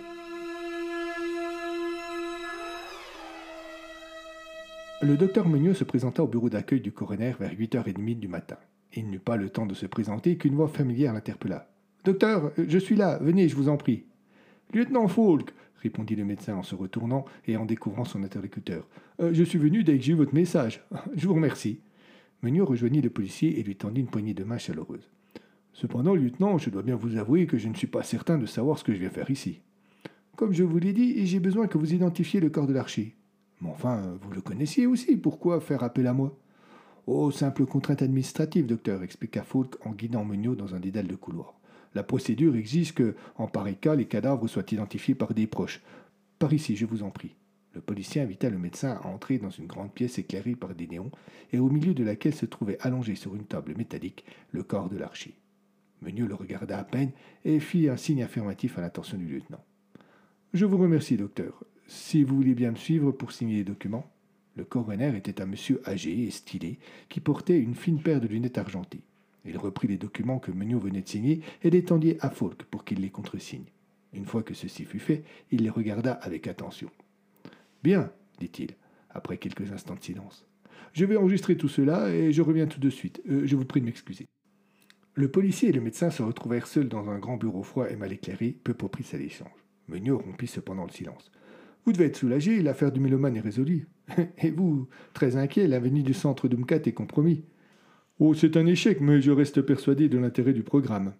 Le 5.02 5.18
docteur 5.18 5.50
Meunier 5.50 5.74
se 5.74 5.84
présenta 5.84 6.24
au 6.24 6.28
bureau 6.28 6.50
d'accueil 6.50 6.80
du 6.80 6.92
coroner 6.92 7.34
vers 7.40 7.54
8h30 7.54 8.20
du 8.20 8.28
matin. 8.28 8.58
Il 8.94 9.10
n'eut 9.10 9.20
pas 9.20 9.36
le 9.36 9.50
temps 9.50 9.66
de 9.66 9.74
se 9.74 9.86
présenter 9.86 10.38
qu'une 10.38 10.56
voix 10.56 10.68
familière 10.68 11.14
l'interpella. 11.14 11.71
Docteur, 12.04 12.52
je 12.58 12.80
suis 12.80 12.96
là, 12.96 13.20
venez, 13.22 13.48
je 13.48 13.56
vous 13.56 13.70
en 13.70 13.78
prie. 13.78 14.06
Lieutenant 14.74 15.08
Falk, 15.08 15.54
répondit 15.82 16.16
le 16.16 16.26
médecin 16.26 16.56
en 16.56 16.64
se 16.64 16.74
retournant 16.74 17.26
et 17.46 17.58
en 17.58 17.66
découvrant 17.66 18.06
son 18.06 18.24
interlocuteur. 18.24 18.88
Euh, 19.20 19.32
je 19.34 19.44
suis 19.44 19.60
venu 19.60 19.84
dès 19.84 19.98
que 19.98 20.04
j'ai 20.04 20.14
eu 20.14 20.16
votre 20.16 20.34
message. 20.34 20.84
Je 21.16 21.28
vous 21.28 21.36
remercie. 21.36 21.80
Meunier 22.42 22.62
rejoignit 22.62 23.02
le 23.02 23.12
policier 23.12 23.60
et 23.60 23.64
lui 23.64 23.76
tendit 23.76 24.02
une 24.02 24.08
poignée 24.08 24.34
de 24.34 24.44
main 24.44 24.58
chaleureuse. 24.58 25.12
Cependant, 25.74 26.16
lieutenant, 26.16 26.58
je 26.58 26.72
dois 26.72 26.82
bien 26.82 26.96
vous 26.96 27.18
avouer 27.18 27.46
que 27.46 27.60
je 27.60 27.68
ne 27.68 27.76
suis 27.76 27.88
pas 27.88 28.02
certain 28.02 28.40
de 28.40 28.48
savoir 28.48 28.80
ce 28.80 28.84
que 28.84 28.94
je 28.94 29.00
viens 29.00 29.12
faire 29.12 29.30
ici. 29.30 29.62
Comme 30.36 30.54
je 30.54 30.64
vous 30.64 30.80
l'ai 30.80 30.94
dit, 30.94 31.26
j'ai 31.28 31.40
besoin 31.40 31.68
que 31.68 31.78
vous 31.78 31.94
identifiez 31.94 32.40
le 32.40 32.50
corps 32.50 32.68
de 32.68 32.74
l'archer. 32.74 33.16
Mais 33.62 33.70
enfin, 33.70 34.18
vous 34.22 34.32
le 34.32 34.42
connaissiez 34.42 34.88
aussi, 34.88 35.18
pourquoi 35.18 35.62
faire 35.62 35.84
appel 35.84 36.08
à 36.08 36.14
moi? 36.14 36.36
Oh, 37.06 37.30
simple 37.30 37.66
contrainte 37.68 38.02
administrative, 38.02 38.66
docteur, 38.66 39.04
expliqua 39.04 39.44
Falk 39.44 39.76
en 39.86 39.92
guidant 39.92 40.26
Meunier 40.26 40.56
dans 40.56 40.74
un 40.74 40.80
dédale 40.80 41.08
de 41.08 41.16
couloir. 41.16 41.61
La 41.94 42.04
procédure 42.04 42.56
exige 42.56 42.94
que, 42.94 43.16
en 43.36 43.48
pareil 43.48 43.76
cas, 43.76 43.96
les 43.96 44.06
cadavres 44.06 44.48
soient 44.48 44.72
identifiés 44.72 45.16
par 45.16 45.34
des 45.34 45.48
proches. 45.48 45.82
Par 46.40 46.54
ici, 46.54 46.76
je 46.76 46.86
vous 46.86 47.04
en 47.04 47.10
prie. 47.10 47.36
Le 47.74 47.82
policier 47.82 48.22
invita 48.22 48.50
le 48.50 48.58
médecin 48.58 49.00
à 49.02 49.08
entrer 49.08 49.38
dans 49.38 49.50
une 49.50 49.68
grande 49.68 49.94
pièce 49.94 50.20
éclairée 50.20 50.56
par 50.56 50.76
des 50.76 50.88
néons 50.88 51.12
et 51.54 51.60
au 51.60 51.70
milieu 51.70 51.94
de 51.94 52.04
laquelle 52.04 52.36
se 52.36 52.46
trouvait 52.46 52.78
allongé 52.82 53.16
sur 53.16 53.36
une 53.36 53.46
table 53.46 53.76
métallique 53.78 54.26
le 54.52 54.64
corps 54.64 54.90
de 54.90 54.98
l'archer. 54.98 55.36
Meunier 56.02 56.24
le 56.24 56.36
regarda 56.36 56.80
à 56.80 56.84
peine 56.84 57.12
et 57.46 57.60
fit 57.60 57.88
un 57.88 57.96
signe 57.96 58.24
affirmatif 58.24 58.78
à 58.78 58.82
l'attention 58.82 59.18
du 59.18 59.26
lieutenant. 59.26 59.64
Je 60.54 60.66
vous 60.66 60.78
remercie, 60.78 61.16
docteur. 61.16 61.64
Si 61.88 62.24
vous 62.24 62.36
voulez 62.36 62.56
bien 62.56 62.72
me 62.72 62.76
suivre 62.76 63.12
pour 63.12 63.32
signer 63.32 63.58
les 63.58 63.64
documents. 63.64 64.10
Le 64.58 64.66
coroner 64.66 65.16
était 65.16 65.42
un 65.42 65.46
monsieur 65.46 65.82
âgé 65.88 66.24
et 66.24 66.32
stylé 66.32 66.78
qui 67.08 67.22
portait 67.22 67.58
une 67.58 67.76
fine 67.76 68.02
paire 68.02 68.20
de 68.20 68.28
lunettes 68.28 68.58
argentées. 68.58 69.04
Il 69.46 69.58
reprit 69.58 69.88
les 69.88 69.98
documents 69.98 70.40
que 70.40 70.52
Meunier 70.52 70.76
venait 70.76 71.02
de 71.02 71.08
signer 71.08 71.42
et 71.64 71.70
les 71.70 71.84
tendit 71.84 72.16
à 72.20 72.30
Falk 72.30 72.64
pour 72.64 72.84
qu'il 72.84 73.02
les 73.02 73.10
contresigne. 73.10 73.66
Une 74.14 74.26
fois 74.26 74.44
que 74.44 74.54
ceci 74.54 74.86
fut 74.86 75.00
fait, 75.00 75.24
il 75.52 75.64
les 75.64 75.70
regarda 75.70 76.14
avec 76.14 76.48
attention. 76.48 76.90
Bien, 77.84 78.12
dit-il, 78.40 78.76
après 79.10 79.38
quelques 79.38 79.72
instants 79.72 79.96
de 79.96 80.04
silence. 80.04 80.46
Je 80.94 81.06
vais 81.06 81.16
enregistrer 81.16 81.56
tout 81.56 81.70
cela 81.70 82.14
et 82.14 82.32
je 82.32 82.42
reviens 82.42 82.68
tout 82.68 82.80
de 82.80 82.90
suite. 82.90 83.22
Euh, 83.30 83.44
je 83.46 83.56
vous 83.56 83.66
prie 83.66 83.80
de 83.80 83.86
m'excuser. 83.86 84.28
Le 85.14 85.30
policier 85.30 85.70
et 85.70 85.74
le 85.74 85.82
médecin 85.82 86.10
se 86.10 86.24
retrouvèrent 86.24 86.68
seuls 86.68 86.88
dans 86.88 87.10
un 87.10 87.20
grand 87.20 87.38
bureau 87.38 87.64
froid 87.64 87.90
et 87.90 87.96
mal 87.96 88.14
éclairé, 88.14 88.58
peu 88.64 88.74
propice 88.74 89.14
à 89.14 89.18
l'échange. 89.18 89.50
Meunier 89.88 90.12
rompit 90.12 90.48
cependant 90.48 90.86
le 90.86 90.92
silence. 90.92 91.32
Vous 91.86 91.94
devez 91.94 92.06
être 92.06 92.18
soulagé, 92.18 92.62
l'affaire 92.62 92.92
du 92.92 93.00
mélomane 93.00 93.36
est 93.36 93.42
résolue. 93.42 93.88
et 94.38 94.52
vous, 94.52 94.88
très 95.14 95.36
inquiet, 95.36 95.68
l'avenir 95.68 96.04
du 96.04 96.14
centre 96.14 96.48
d'Umkat 96.48 96.82
est 96.86 96.94
compromis. 96.94 97.44
Oh, 98.24 98.36
c'est 98.36 98.56
un 98.56 98.68
échec, 98.68 99.02
mais 99.02 99.20
je 99.20 99.32
reste 99.32 99.64
persuadé 99.64 100.08
de 100.08 100.20
l'intérêt 100.20 100.54
du 100.54 100.62
programme. 100.62 101.16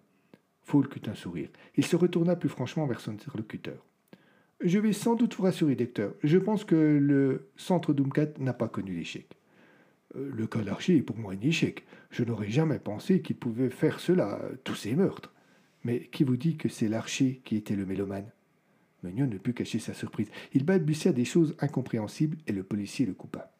Falk 0.62 0.94
eut 0.94 1.10
un 1.10 1.16
sourire. 1.16 1.48
Il 1.74 1.84
se 1.84 1.96
retourna 1.96 2.36
plus 2.36 2.48
franchement 2.48 2.86
vers 2.86 3.00
son 3.00 3.10
interlocuteur. 3.10 3.84
Je 4.60 4.78
vais 4.78 4.92
sans 4.92 5.16
doute 5.16 5.34
vous 5.34 5.42
rassurer, 5.42 5.74
docteur. 5.74 6.14
Je 6.22 6.38
pense 6.38 6.62
que 6.62 6.76
le 6.76 7.48
centre 7.56 7.92
d'Umkat 7.92 8.38
n'a 8.38 8.52
pas 8.52 8.68
connu 8.68 8.94
l'échec. 8.94 9.26
Euh, 10.14 10.30
le 10.32 10.46
cas 10.46 10.60
d'Archie 10.60 10.98
est 10.98 11.02
pour 11.02 11.18
moi 11.18 11.32
un 11.32 11.40
échec. 11.40 11.82
Je 12.12 12.22
n'aurais 12.22 12.50
jamais 12.50 12.78
pensé 12.78 13.20
qu'il 13.20 13.34
pouvait 13.34 13.70
faire 13.70 13.98
cela, 13.98 14.40
tous 14.62 14.76
ces 14.76 14.94
meurtres. 14.94 15.32
Mais 15.82 16.06
qui 16.12 16.22
vous 16.22 16.36
dit 16.36 16.56
que 16.56 16.68
c'est 16.68 16.86
l'archer 16.86 17.40
qui 17.44 17.56
était 17.56 17.74
le 17.74 17.84
mélomane? 17.84 18.30
Meunier 19.02 19.26
ne 19.26 19.38
put 19.38 19.54
cacher 19.54 19.80
sa 19.80 19.92
surprise. 19.92 20.30
Il 20.54 20.64
balbutia 20.64 21.10
des 21.10 21.24
choses 21.24 21.56
incompréhensibles 21.58 22.38
et 22.46 22.52
le 22.52 22.62
policier 22.62 23.06
le 23.06 23.14
coupa. 23.14 23.50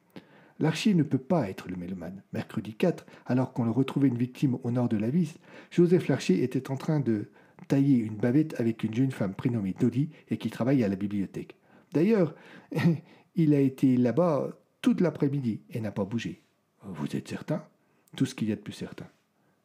L'archer 0.59 0.95
ne 0.95 1.03
peut 1.03 1.19
pas 1.19 1.49
être 1.49 1.69
le 1.69 1.77
mélomane. 1.77 2.23
Mercredi 2.33 2.75
4, 2.75 3.07
alors 3.27 3.53
qu'on 3.53 3.65
le 3.65 3.71
retrouvait 3.71 4.09
une 4.09 4.19
victime 4.19 4.59
au 4.63 4.71
nord 4.71 4.89
de 4.89 4.97
la 4.97 5.11
vis, 5.11 5.39
Joseph 5.71 6.09
Larcher 6.09 6.43
était 6.43 6.71
en 6.71 6.77
train 6.77 7.01
de 7.01 7.31
tailler 7.69 7.97
une 7.97 8.17
bavette 8.17 8.59
avec 8.61 8.85
une 8.85 8.95
jeune 8.95 9.13
femme 9.13 9.35
prénommée 9.35 9.75
Dolly 9.79 10.11
et 10.29 10.37
qui 10.37 10.51
travaille 10.51 10.85
à 10.85 10.89
la 10.89 10.97
bibliothèque. 10.97 11.57
D'ailleurs, 11.93 12.35
il 13.35 13.55
a 13.55 13.61
été 13.61 13.97
là-bas 13.97 14.51
toute 14.81 15.01
l'après-midi 15.01 15.63
et 15.71 15.81
n'a 15.81 15.93
pas 15.93 16.05
bougé. 16.05 16.43
Vous 16.85 17.17
êtes 17.17 17.29
certain? 17.29 17.65
Tout 18.17 18.27
ce 18.27 18.35
qu'il 18.35 18.49
y 18.49 18.53
a 18.53 18.57
de 18.57 18.61
plus 18.61 18.73
certain. 18.73 19.07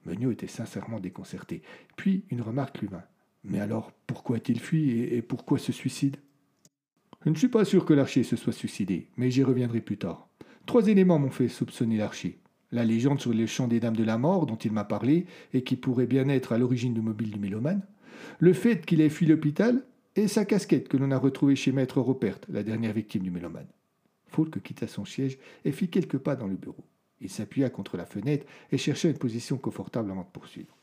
Meunier 0.06 0.32
était 0.32 0.48
sincèrement 0.48 1.00
déconcerté. 1.00 1.62
Puis 1.96 2.24
une 2.30 2.42
remarque 2.42 2.80
lui 2.80 2.88
vint. 2.88 3.04
Mais 3.44 3.60
alors, 3.60 3.92
pourquoi 4.06 4.38
a-t-il 4.38 4.60
fui 4.60 5.02
et 5.02 5.22
pourquoi 5.22 5.58
ce 5.58 5.72
suicide? 5.72 6.18
Je 7.28 7.32
ne 7.34 7.36
suis 7.36 7.50
pas 7.50 7.66
sûr 7.66 7.84
que 7.84 7.94
l'archer 7.94 8.24
se 8.24 8.38
soit 8.38 8.54
suicidé, 8.54 9.10
mais 9.18 9.30
j'y 9.32 9.44
reviendrai 9.44 9.82
plus 9.82 9.98
tard. 9.98 10.30
Trois 10.66 10.88
éléments 10.88 11.20
m'ont 11.20 11.30
fait 11.30 11.50
soupçonner 11.50 11.98
l'archer. 11.98 12.40
La 12.72 12.86
légende 12.86 13.20
sur 13.20 13.34
les 13.34 13.48
champs 13.48 13.68
des 13.68 13.82
dames 13.82 13.98
de 13.98 14.06
la 14.06 14.18
mort 14.18 14.46
dont 14.46 14.56
il 14.56 14.72
m'a 14.72 14.86
parlé 14.86 15.26
et 15.54 15.62
qui 15.62 15.76
pourrait 15.76 16.06
bien 16.08 16.30
être 16.30 16.54
à 16.54 16.58
l'origine 16.58 16.94
du 16.94 17.02
mobile 17.02 17.32
du 17.32 17.38
mélomane, 17.38 17.86
le 18.40 18.54
fait 18.54 18.86
qu'il 18.86 19.02
ait 19.02 19.10
fui 19.10 19.26
l'hôpital 19.26 19.84
et 20.16 20.30
sa 20.30 20.46
casquette 20.46 20.88
que 20.88 20.96
l'on 20.96 21.12
a 21.12 21.18
retrouvée 21.18 21.58
chez 21.58 21.74
Maître 21.74 22.00
Rupert, 22.00 22.40
la 22.48 22.64
dernière 22.64 22.94
victime 22.94 23.24
du 23.24 23.32
mélomane. 23.32 23.68
Falk 24.28 24.64
quitta 24.64 24.88
son 24.88 25.04
siège 25.04 25.38
et 25.66 25.74
fit 25.74 25.90
quelques 25.90 26.20
pas 26.20 26.38
dans 26.38 26.48
le 26.48 26.56
bureau. 26.56 26.86
Il 27.20 27.30
s'appuya 27.30 27.70
contre 27.70 27.98
la 27.98 28.06
fenêtre 28.06 28.46
et 28.72 28.78
chercha 28.78 29.10
une 29.10 29.18
position 29.18 29.58
confortable 29.58 30.12
avant 30.12 30.22
de 30.22 30.32
poursuivre. 30.32 30.78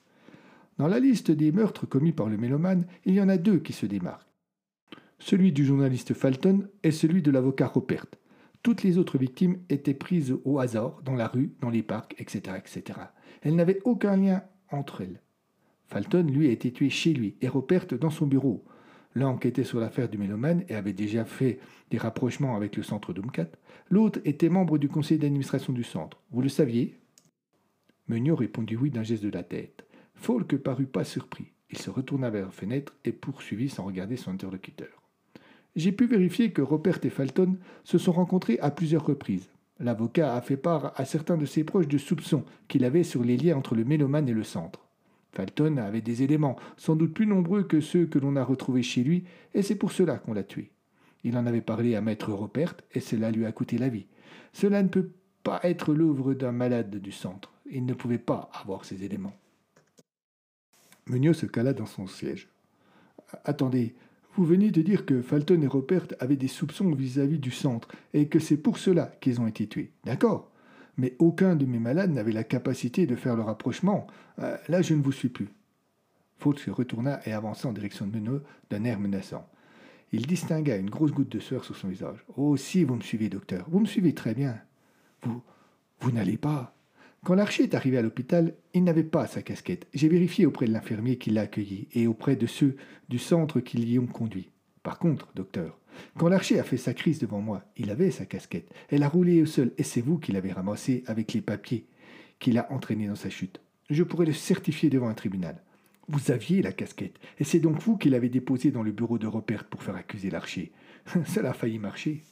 Dans 0.76 0.88
la 0.88 1.00
liste 1.00 1.30
des 1.30 1.52
meurtres 1.52 1.86
commis 1.86 2.12
par 2.12 2.28
le 2.28 2.36
mélomane, 2.36 2.84
il 3.06 3.14
y 3.14 3.20
en 3.22 3.30
a 3.30 3.38
deux 3.38 3.60
qui 3.60 3.72
se 3.72 3.86
démarquent. 3.86 4.33
Celui 5.26 5.52
du 5.52 5.64
journaliste 5.64 6.12
Falton 6.12 6.68
et 6.82 6.90
celui 6.90 7.22
de 7.22 7.30
l'avocat 7.30 7.68
Rupert. 7.68 8.04
Toutes 8.62 8.82
les 8.82 8.98
autres 8.98 9.16
victimes 9.16 9.56
étaient 9.70 9.94
prises 9.94 10.36
au 10.44 10.58
hasard, 10.58 11.00
dans 11.02 11.14
la 11.14 11.28
rue, 11.28 11.54
dans 11.62 11.70
les 11.70 11.82
parcs, 11.82 12.14
etc. 12.18 12.56
etc. 12.58 13.00
Elles 13.40 13.56
n'avaient 13.56 13.80
aucun 13.84 14.18
lien 14.18 14.42
entre 14.70 15.00
elles. 15.00 15.22
Falton, 15.86 16.24
lui, 16.24 16.48
a 16.48 16.50
été 16.50 16.70
tué 16.74 16.90
chez 16.90 17.14
lui 17.14 17.38
et 17.40 17.48
Rupert 17.48 17.86
dans 17.98 18.10
son 18.10 18.26
bureau. 18.26 18.66
L'un 19.14 19.28
enquêtait 19.28 19.64
sur 19.64 19.80
l'affaire 19.80 20.10
du 20.10 20.18
mélomane 20.18 20.62
et 20.68 20.74
avait 20.74 20.92
déjà 20.92 21.24
fait 21.24 21.58
des 21.90 21.96
rapprochements 21.96 22.54
avec 22.54 22.76
le 22.76 22.82
centre 22.82 23.14
Dumcat. 23.14 23.48
L'autre 23.88 24.20
était 24.26 24.50
membre 24.50 24.76
du 24.76 24.88
conseil 24.88 25.16
d'administration 25.16 25.72
du 25.72 25.84
centre. 25.84 26.20
Vous 26.32 26.42
le 26.42 26.50
saviez? 26.50 27.00
Meunier 28.08 28.32
répondit 28.32 28.76
oui 28.76 28.90
d'un 28.90 29.02
geste 29.02 29.24
de 29.24 29.30
la 29.30 29.42
tête. 29.42 29.86
Falk 30.16 30.54
parut 30.58 30.84
pas 30.84 31.04
surpris. 31.04 31.46
Il 31.70 31.78
se 31.78 31.88
retourna 31.88 32.28
vers 32.28 32.44
la 32.44 32.52
fenêtre 32.52 32.92
et 33.06 33.12
poursuivit 33.12 33.70
sans 33.70 33.86
regarder 33.86 34.18
son 34.18 34.32
interlocuteur. 34.32 35.03
J'ai 35.76 35.92
pu 35.92 36.06
vérifier 36.06 36.52
que 36.52 36.62
Robert 36.62 37.00
et 37.02 37.10
Falton 37.10 37.56
se 37.82 37.98
sont 37.98 38.12
rencontrés 38.12 38.58
à 38.60 38.70
plusieurs 38.70 39.04
reprises. 39.04 39.48
L'avocat 39.80 40.34
a 40.34 40.40
fait 40.40 40.56
part 40.56 40.92
à 40.96 41.04
certains 41.04 41.36
de 41.36 41.46
ses 41.46 41.64
proches 41.64 41.88
de 41.88 41.98
soupçons 41.98 42.44
qu'il 42.68 42.84
avait 42.84 43.02
sur 43.02 43.24
les 43.24 43.36
liens 43.36 43.56
entre 43.56 43.74
le 43.74 43.84
mélomane 43.84 44.28
et 44.28 44.34
le 44.34 44.44
centre. 44.44 44.86
Falton 45.32 45.78
avait 45.78 46.00
des 46.00 46.22
éléments, 46.22 46.56
sans 46.76 46.94
doute 46.94 47.12
plus 47.12 47.26
nombreux 47.26 47.64
que 47.64 47.80
ceux 47.80 48.06
que 48.06 48.20
l'on 48.20 48.36
a 48.36 48.44
retrouvés 48.44 48.84
chez 48.84 49.02
lui, 49.02 49.24
et 49.52 49.62
c'est 49.62 49.74
pour 49.74 49.90
cela 49.90 50.18
qu'on 50.18 50.32
l'a 50.32 50.44
tué. 50.44 50.70
Il 51.24 51.36
en 51.36 51.46
avait 51.46 51.60
parlé 51.60 51.96
à 51.96 52.00
maître 52.00 52.32
Robert, 52.32 52.76
et 52.92 53.00
cela 53.00 53.32
lui 53.32 53.44
a 53.44 53.50
coûté 53.50 53.76
la 53.78 53.88
vie. 53.88 54.06
Cela 54.52 54.80
ne 54.80 54.88
peut 54.88 55.10
pas 55.42 55.58
être 55.64 55.92
l'œuvre 55.92 56.34
d'un 56.34 56.52
malade 56.52 56.96
du 56.96 57.10
centre. 57.10 57.52
Il 57.68 57.84
ne 57.84 57.94
pouvait 57.94 58.18
pas 58.18 58.48
avoir 58.52 58.84
ces 58.84 59.02
éléments. 59.02 59.34
Meunier 61.06 61.32
se 61.32 61.46
cala 61.46 61.72
dans 61.72 61.86
son 61.86 62.06
siège. 62.06 62.48
Attendez, 63.44 63.94
vous 64.36 64.44
venez 64.44 64.70
de 64.70 64.82
dire 64.82 65.06
que 65.06 65.22
Falton 65.22 65.62
et 65.62 65.66
Robert 65.66 66.06
avaient 66.18 66.36
des 66.36 66.48
soupçons 66.48 66.90
vis-à-vis 66.92 67.38
du 67.38 67.50
centre, 67.50 67.88
et 68.12 68.28
que 68.28 68.38
c'est 68.38 68.56
pour 68.56 68.78
cela 68.78 69.12
qu'ils 69.20 69.40
ont 69.40 69.46
été 69.46 69.66
tués. 69.66 69.92
D'accord? 70.04 70.50
Mais 70.96 71.14
aucun 71.18 71.56
de 71.56 71.66
mes 71.66 71.78
malades 71.78 72.12
n'avait 72.12 72.32
la 72.32 72.44
capacité 72.44 73.06
de 73.06 73.16
faire 73.16 73.36
le 73.36 73.42
rapprochement. 73.42 74.06
Euh, 74.38 74.56
là, 74.68 74.82
je 74.82 74.94
ne 74.94 75.02
vous 75.02 75.12
suis 75.12 75.28
plus. 75.28 75.48
Faute 76.38 76.58
se 76.58 76.70
retourna 76.70 77.20
et 77.26 77.32
avança 77.32 77.68
en 77.68 77.72
direction 77.72 78.06
de 78.06 78.12
Meunier 78.12 78.40
d'un 78.70 78.84
air 78.84 79.00
menaçant. 79.00 79.48
Il 80.12 80.26
distingua 80.26 80.76
une 80.76 80.90
grosse 80.90 81.12
goutte 81.12 81.32
de 81.32 81.40
sueur 81.40 81.64
sur 81.64 81.76
son 81.76 81.88
visage. 81.88 82.24
Oh, 82.36 82.56
si, 82.56 82.84
vous 82.84 82.94
me 82.94 83.00
suivez, 83.00 83.28
docteur. 83.28 83.66
Vous 83.68 83.80
me 83.80 83.86
suivez 83.86 84.14
très 84.14 84.34
bien. 84.34 84.60
Vous. 85.22 85.42
Vous 86.00 86.12
n'allez 86.12 86.36
pas. 86.36 86.73
Quand 87.24 87.34
l'archer 87.34 87.62
est 87.62 87.74
arrivé 87.74 87.96
à 87.96 88.02
l'hôpital, 88.02 88.54
il 88.74 88.84
n'avait 88.84 89.02
pas 89.02 89.26
sa 89.26 89.40
casquette. 89.40 89.86
J'ai 89.94 90.08
vérifié 90.08 90.44
auprès 90.44 90.66
de 90.66 90.72
l'infirmier 90.72 91.16
qui 91.16 91.30
l'a 91.30 91.40
accueilli 91.42 91.88
et 91.94 92.06
auprès 92.06 92.36
de 92.36 92.46
ceux 92.46 92.76
du 93.08 93.18
centre 93.18 93.60
qui 93.60 93.78
l'y 93.78 93.98
ont 93.98 94.06
conduit. 94.06 94.50
Par 94.82 94.98
contre, 94.98 95.32
docteur, 95.34 95.78
quand 96.18 96.28
l'archer 96.28 96.60
a 96.60 96.64
fait 96.64 96.76
sa 96.76 96.92
crise 96.92 97.20
devant 97.20 97.40
moi, 97.40 97.64
il 97.78 97.90
avait 97.90 98.10
sa 98.10 98.26
casquette. 98.26 98.70
Elle 98.90 99.02
a 99.02 99.08
roulé 99.08 99.40
au 99.40 99.46
sol 99.46 99.72
et 99.78 99.84
c'est 99.84 100.02
vous 100.02 100.18
qui 100.18 100.32
l'avez 100.32 100.52
ramassée 100.52 101.02
avec 101.06 101.32
les 101.32 101.40
papiers 101.40 101.86
qu'il 102.40 102.58
a 102.58 102.70
entraîné 102.70 103.06
dans 103.06 103.14
sa 103.14 103.30
chute. 103.30 103.62
Je 103.88 104.02
pourrais 104.02 104.26
le 104.26 104.34
certifier 104.34 104.90
devant 104.90 105.08
un 105.08 105.14
tribunal. 105.14 105.62
Vous 106.08 106.30
aviez 106.30 106.60
la 106.60 106.72
casquette, 106.72 107.18
et 107.38 107.44
c'est 107.44 107.60
donc 107.60 107.80
vous 107.80 107.96
qui 107.96 108.10
l'avez 108.10 108.28
déposée 108.28 108.70
dans 108.70 108.82
le 108.82 108.92
bureau 108.92 109.16
de 109.16 109.26
Robert 109.26 109.64
pour 109.64 109.82
faire 109.82 109.96
accuser 109.96 110.28
l'archer. 110.28 110.72
Cela 111.26 111.50
a 111.50 111.54
failli 111.54 111.78
marcher. 111.78 112.22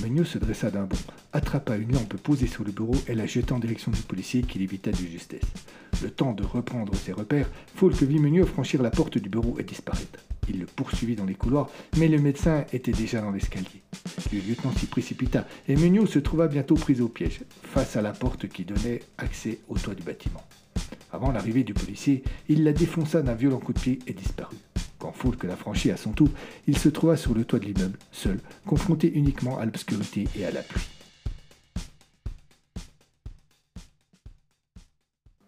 Meunier 0.00 0.24
se 0.24 0.38
dressa 0.38 0.70
d'un 0.70 0.84
bond, 0.84 0.96
attrapa 1.32 1.76
une 1.76 1.92
lampe 1.92 2.16
posée 2.18 2.46
sur 2.46 2.62
le 2.62 2.70
bureau 2.70 2.94
et 3.08 3.14
la 3.14 3.26
jeta 3.26 3.54
en 3.54 3.58
direction 3.58 3.90
du 3.90 4.00
policier 4.02 4.42
qui 4.42 4.60
l'évita 4.60 4.92
de 4.92 4.96
justesse. 4.96 5.40
Le 6.02 6.10
temps 6.10 6.32
de 6.32 6.44
reprendre 6.44 6.94
ses 6.94 7.12
repères, 7.12 7.50
Falk 7.74 7.94
vit 8.02 8.20
Meunier 8.20 8.44
franchir 8.44 8.80
la 8.80 8.90
porte 8.90 9.18
du 9.18 9.28
bureau 9.28 9.56
et 9.58 9.64
disparaître. 9.64 10.20
Il 10.48 10.60
le 10.60 10.66
poursuivit 10.66 11.16
dans 11.16 11.24
les 11.24 11.34
couloirs, 11.34 11.68
mais 11.96 12.06
le 12.06 12.18
médecin 12.18 12.64
était 12.72 12.92
déjà 12.92 13.20
dans 13.20 13.32
l'escalier. 13.32 13.82
Le 14.32 14.38
lieutenant 14.38 14.72
s'y 14.72 14.86
précipita 14.86 15.46
et 15.66 15.74
Meunier 15.74 16.06
se 16.06 16.20
trouva 16.20 16.46
bientôt 16.46 16.76
pris 16.76 17.00
au 17.00 17.08
piège, 17.08 17.40
face 17.62 17.96
à 17.96 18.02
la 18.02 18.12
porte 18.12 18.48
qui 18.48 18.64
donnait 18.64 19.00
accès 19.18 19.58
au 19.68 19.76
toit 19.76 19.94
du 19.94 20.04
bâtiment. 20.04 20.44
Avant 21.10 21.32
l'arrivée 21.32 21.64
du 21.64 21.74
policier, 21.74 22.22
il 22.48 22.62
la 22.62 22.72
défonça 22.72 23.22
d'un 23.22 23.34
violent 23.34 23.58
coup 23.58 23.72
de 23.72 23.80
pied 23.80 23.98
et 24.06 24.12
disparut. 24.12 24.56
Quand 24.98 25.12
Falk 25.12 25.44
la 25.44 25.56
franchit 25.56 25.90
à 25.90 25.96
son 25.96 26.12
tour, 26.12 26.28
il 26.66 26.76
se 26.76 26.88
trouva 26.88 27.16
sur 27.16 27.34
le 27.34 27.44
toit 27.44 27.60
de 27.60 27.66
l'immeuble, 27.66 27.98
seul, 28.10 28.40
confronté 28.66 29.12
uniquement 29.12 29.58
à 29.58 29.64
l'obscurité 29.64 30.26
et 30.36 30.44
à 30.44 30.50
la 30.50 30.62
pluie. 30.62 30.82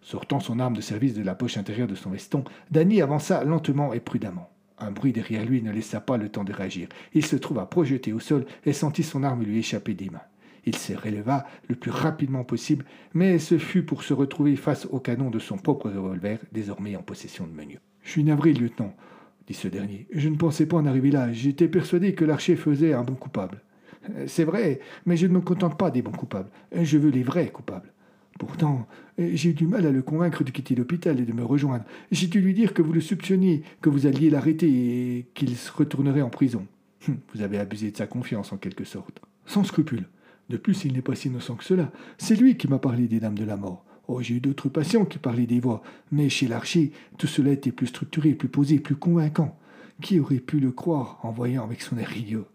Sortant 0.01 0.39
son 0.39 0.59
arme 0.59 0.75
de 0.75 0.81
service 0.81 1.13
de 1.13 1.23
la 1.23 1.35
poche 1.35 1.57
intérieure 1.57 1.87
de 1.87 1.95
son 1.95 2.09
veston, 2.09 2.43
Danny 2.69 3.01
avança 3.01 3.43
lentement 3.43 3.93
et 3.93 3.99
prudemment. 3.99 4.49
Un 4.77 4.91
bruit 4.91 5.13
derrière 5.13 5.45
lui 5.45 5.61
ne 5.61 5.71
laissa 5.71 6.01
pas 6.01 6.17
le 6.17 6.29
temps 6.29 6.43
de 6.43 6.51
réagir. 6.51 6.89
Il 7.13 7.25
se 7.25 7.35
trouva 7.35 7.65
projeté 7.65 8.11
au 8.13 8.19
sol 8.19 8.45
et 8.65 8.73
sentit 8.73 9.03
son 9.03 9.23
arme 9.23 9.43
lui 9.43 9.59
échapper 9.59 9.93
des 9.93 10.09
mains. 10.09 10.21
Il 10.65 10.75
se 10.75 10.93
releva 10.93 11.45
le 11.67 11.75
plus 11.75 11.91
rapidement 11.91 12.43
possible, 12.43 12.85
mais 13.13 13.39
ce 13.39 13.57
fut 13.57 13.83
pour 13.83 14.03
se 14.03 14.13
retrouver 14.13 14.55
face 14.55 14.85
au 14.91 14.99
canon 14.99 15.29
de 15.29 15.39
son 15.39 15.57
propre 15.57 15.89
revolver, 15.89 16.39
désormais 16.51 16.95
en 16.95 17.03
possession 17.03 17.47
de 17.47 17.53
Meunier. 17.53 17.79
Je 18.03 18.09
suis 18.09 18.23
navré, 18.23 18.53
lieutenant, 18.53 18.95
ce 19.53 19.67
dernier. 19.67 20.07
Je 20.11 20.29
ne 20.29 20.35
pensais 20.35 20.65
pas 20.65 20.77
en 20.77 20.85
arriver 20.85 21.11
là. 21.11 21.31
J'étais 21.31 21.67
persuadé 21.67 22.13
que 22.13 22.25
l'archer 22.25 22.55
faisait 22.55 22.93
un 22.93 23.03
bon 23.03 23.15
coupable. 23.15 23.61
C'est 24.27 24.43
vrai, 24.43 24.79
mais 25.05 25.15
je 25.15 25.27
ne 25.27 25.33
me 25.33 25.41
contente 25.41 25.77
pas 25.77 25.91
des 25.91 26.01
bons 26.01 26.11
coupables. 26.11 26.49
Je 26.75 26.97
veux 26.97 27.11
les 27.11 27.23
vrais 27.23 27.49
coupables. 27.49 27.91
Pourtant, 28.39 28.87
j'ai 29.19 29.49
eu 29.49 29.53
du 29.53 29.67
mal 29.67 29.85
à 29.85 29.91
le 29.91 30.01
convaincre 30.01 30.43
de 30.43 30.49
quitter 30.49 30.73
l'hôpital 30.73 31.19
et 31.19 31.25
de 31.25 31.33
me 31.33 31.43
rejoindre. 31.43 31.85
J'ai 32.11 32.27
dû 32.27 32.41
lui 32.41 32.53
dire 32.53 32.73
que 32.73 32.81
vous 32.81 32.93
le 32.93 33.01
soupçonniez, 33.01 33.61
que 33.81 33.89
vous 33.89 34.07
alliez 34.07 34.29
l'arrêter 34.29 34.67
et 34.67 35.27
qu'il 35.35 35.55
se 35.55 35.71
retournerait 35.71 36.23
en 36.23 36.29
prison. 36.29 36.65
Hum, 37.07 37.17
vous 37.33 37.41
avez 37.41 37.59
abusé 37.59 37.91
de 37.91 37.97
sa 37.97 38.07
confiance 38.07 38.51
en 38.51 38.57
quelque 38.57 38.83
sorte. 38.83 39.21
Sans 39.45 39.63
scrupule. 39.63 40.05
De 40.49 40.57
plus, 40.57 40.85
il 40.85 40.93
n'est 40.93 41.01
pas 41.01 41.15
si 41.15 41.27
innocent 41.27 41.55
que 41.55 41.63
cela. 41.63 41.91
C'est 42.17 42.35
lui 42.35 42.57
qui 42.57 42.67
m'a 42.67 42.79
parlé 42.79 43.07
des 43.07 43.19
dames 43.19 43.37
de 43.37 43.45
la 43.45 43.57
mort. 43.57 43.85
Oh, 44.13 44.21
j'ai 44.21 44.35
eu 44.35 44.39
d'autres 44.41 44.67
patients 44.67 45.05
qui 45.05 45.19
parlaient 45.19 45.45
des 45.45 45.61
voix, 45.61 45.81
mais 46.11 46.27
chez 46.27 46.45
l'archer, 46.49 46.91
tout 47.17 47.27
cela 47.27 47.51
était 47.51 47.71
plus 47.71 47.87
structuré, 47.87 48.33
plus 48.33 48.49
posé, 48.49 48.77
plus 48.77 48.97
convaincant. 48.97 49.57
Qui 50.01 50.19
aurait 50.19 50.41
pu 50.41 50.59
le 50.59 50.73
croire 50.73 51.19
en 51.23 51.31
voyant 51.31 51.63
avec 51.63 51.81
son 51.81 51.97
air 51.97 52.17
idiot? 52.17 52.45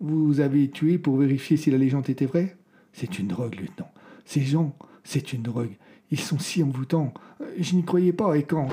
Vous 0.00 0.40
avez 0.40 0.68
tué 0.68 0.98
pour 0.98 1.16
vérifier 1.16 1.56
si 1.56 1.70
la 1.70 1.78
légende 1.78 2.10
était 2.10 2.26
vraie? 2.26 2.56
C'est 2.92 3.20
une 3.20 3.28
drogue, 3.28 3.54
lieutenant. 3.54 3.92
Ces 4.24 4.40
gens, 4.40 4.74
c'est 5.04 5.32
une 5.32 5.42
drogue. 5.42 5.76
Ils 6.10 6.18
sont 6.18 6.40
si 6.40 6.60
envoûtants. 6.64 7.14
Je 7.56 7.76
n'y 7.76 7.84
croyais 7.84 8.12
pas, 8.12 8.36
et 8.36 8.42
quand 8.42 8.66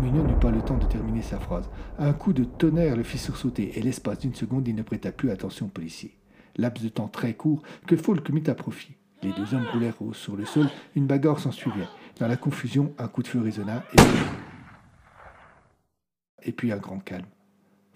Mignon 0.00 0.24
n'eut 0.24 0.40
pas 0.40 0.50
le 0.50 0.60
temps 0.60 0.78
de 0.78 0.86
terminer 0.86 1.22
sa 1.22 1.38
phrase. 1.38 1.70
Un 2.00 2.12
coup 2.12 2.32
de 2.32 2.42
tonnerre 2.42 2.96
le 2.96 3.04
fit 3.04 3.18
sursauter, 3.18 3.78
et 3.78 3.80
l'espace 3.80 4.18
d'une 4.18 4.34
seconde, 4.34 4.66
il 4.66 4.74
ne 4.74 4.82
prêta 4.82 5.12
plus 5.12 5.30
attention 5.30 5.66
au 5.66 5.68
policier 5.70 6.16
laps 6.56 6.82
de 6.82 6.88
temps 6.88 7.08
très 7.08 7.34
court, 7.34 7.62
que 7.86 7.96
Falk 7.96 8.28
mit 8.30 8.44
à 8.48 8.54
profit. 8.54 8.96
Les 9.22 9.32
deux 9.32 9.54
hommes 9.54 9.66
roulèrent 9.72 9.96
sur 10.12 10.36
le 10.36 10.44
sol, 10.44 10.68
une 10.94 11.06
bagarre 11.06 11.38
s'ensuivit. 11.38 11.86
Dans 12.18 12.28
la 12.28 12.36
confusion, 12.36 12.92
un 12.98 13.08
coup 13.08 13.22
de 13.22 13.28
feu 13.28 13.40
résonna, 13.40 13.82
et 16.44 16.52
puis, 16.52 16.72
un 16.72 16.76
grand 16.78 16.98
calme. 16.98 17.26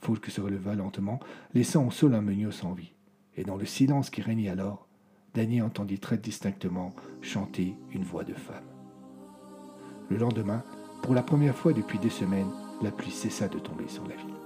Falk 0.00 0.26
se 0.26 0.40
releva 0.40 0.74
lentement, 0.74 1.20
laissant 1.54 1.86
au 1.86 1.90
sol 1.90 2.14
un 2.14 2.20
meunier 2.20 2.50
sans 2.50 2.72
vie. 2.72 2.94
Et 3.36 3.44
dans 3.44 3.56
le 3.56 3.66
silence 3.66 4.10
qui 4.10 4.22
régnait 4.22 4.48
alors, 4.48 4.88
Danny 5.34 5.60
entendit 5.60 5.98
très 5.98 6.18
distinctement 6.18 6.94
chanter 7.20 7.76
une 7.92 8.04
voix 8.04 8.24
de 8.24 8.34
femme. 8.34 8.64
Le 10.08 10.16
lendemain, 10.16 10.64
pour 11.02 11.14
la 11.14 11.22
première 11.22 11.56
fois 11.56 11.72
depuis 11.72 11.98
des 11.98 12.10
semaines, 12.10 12.50
la 12.82 12.90
pluie 12.90 13.10
cessa 13.10 13.48
de 13.48 13.58
tomber 13.58 13.88
sur 13.88 14.06
la 14.08 14.16
ville. 14.16 14.37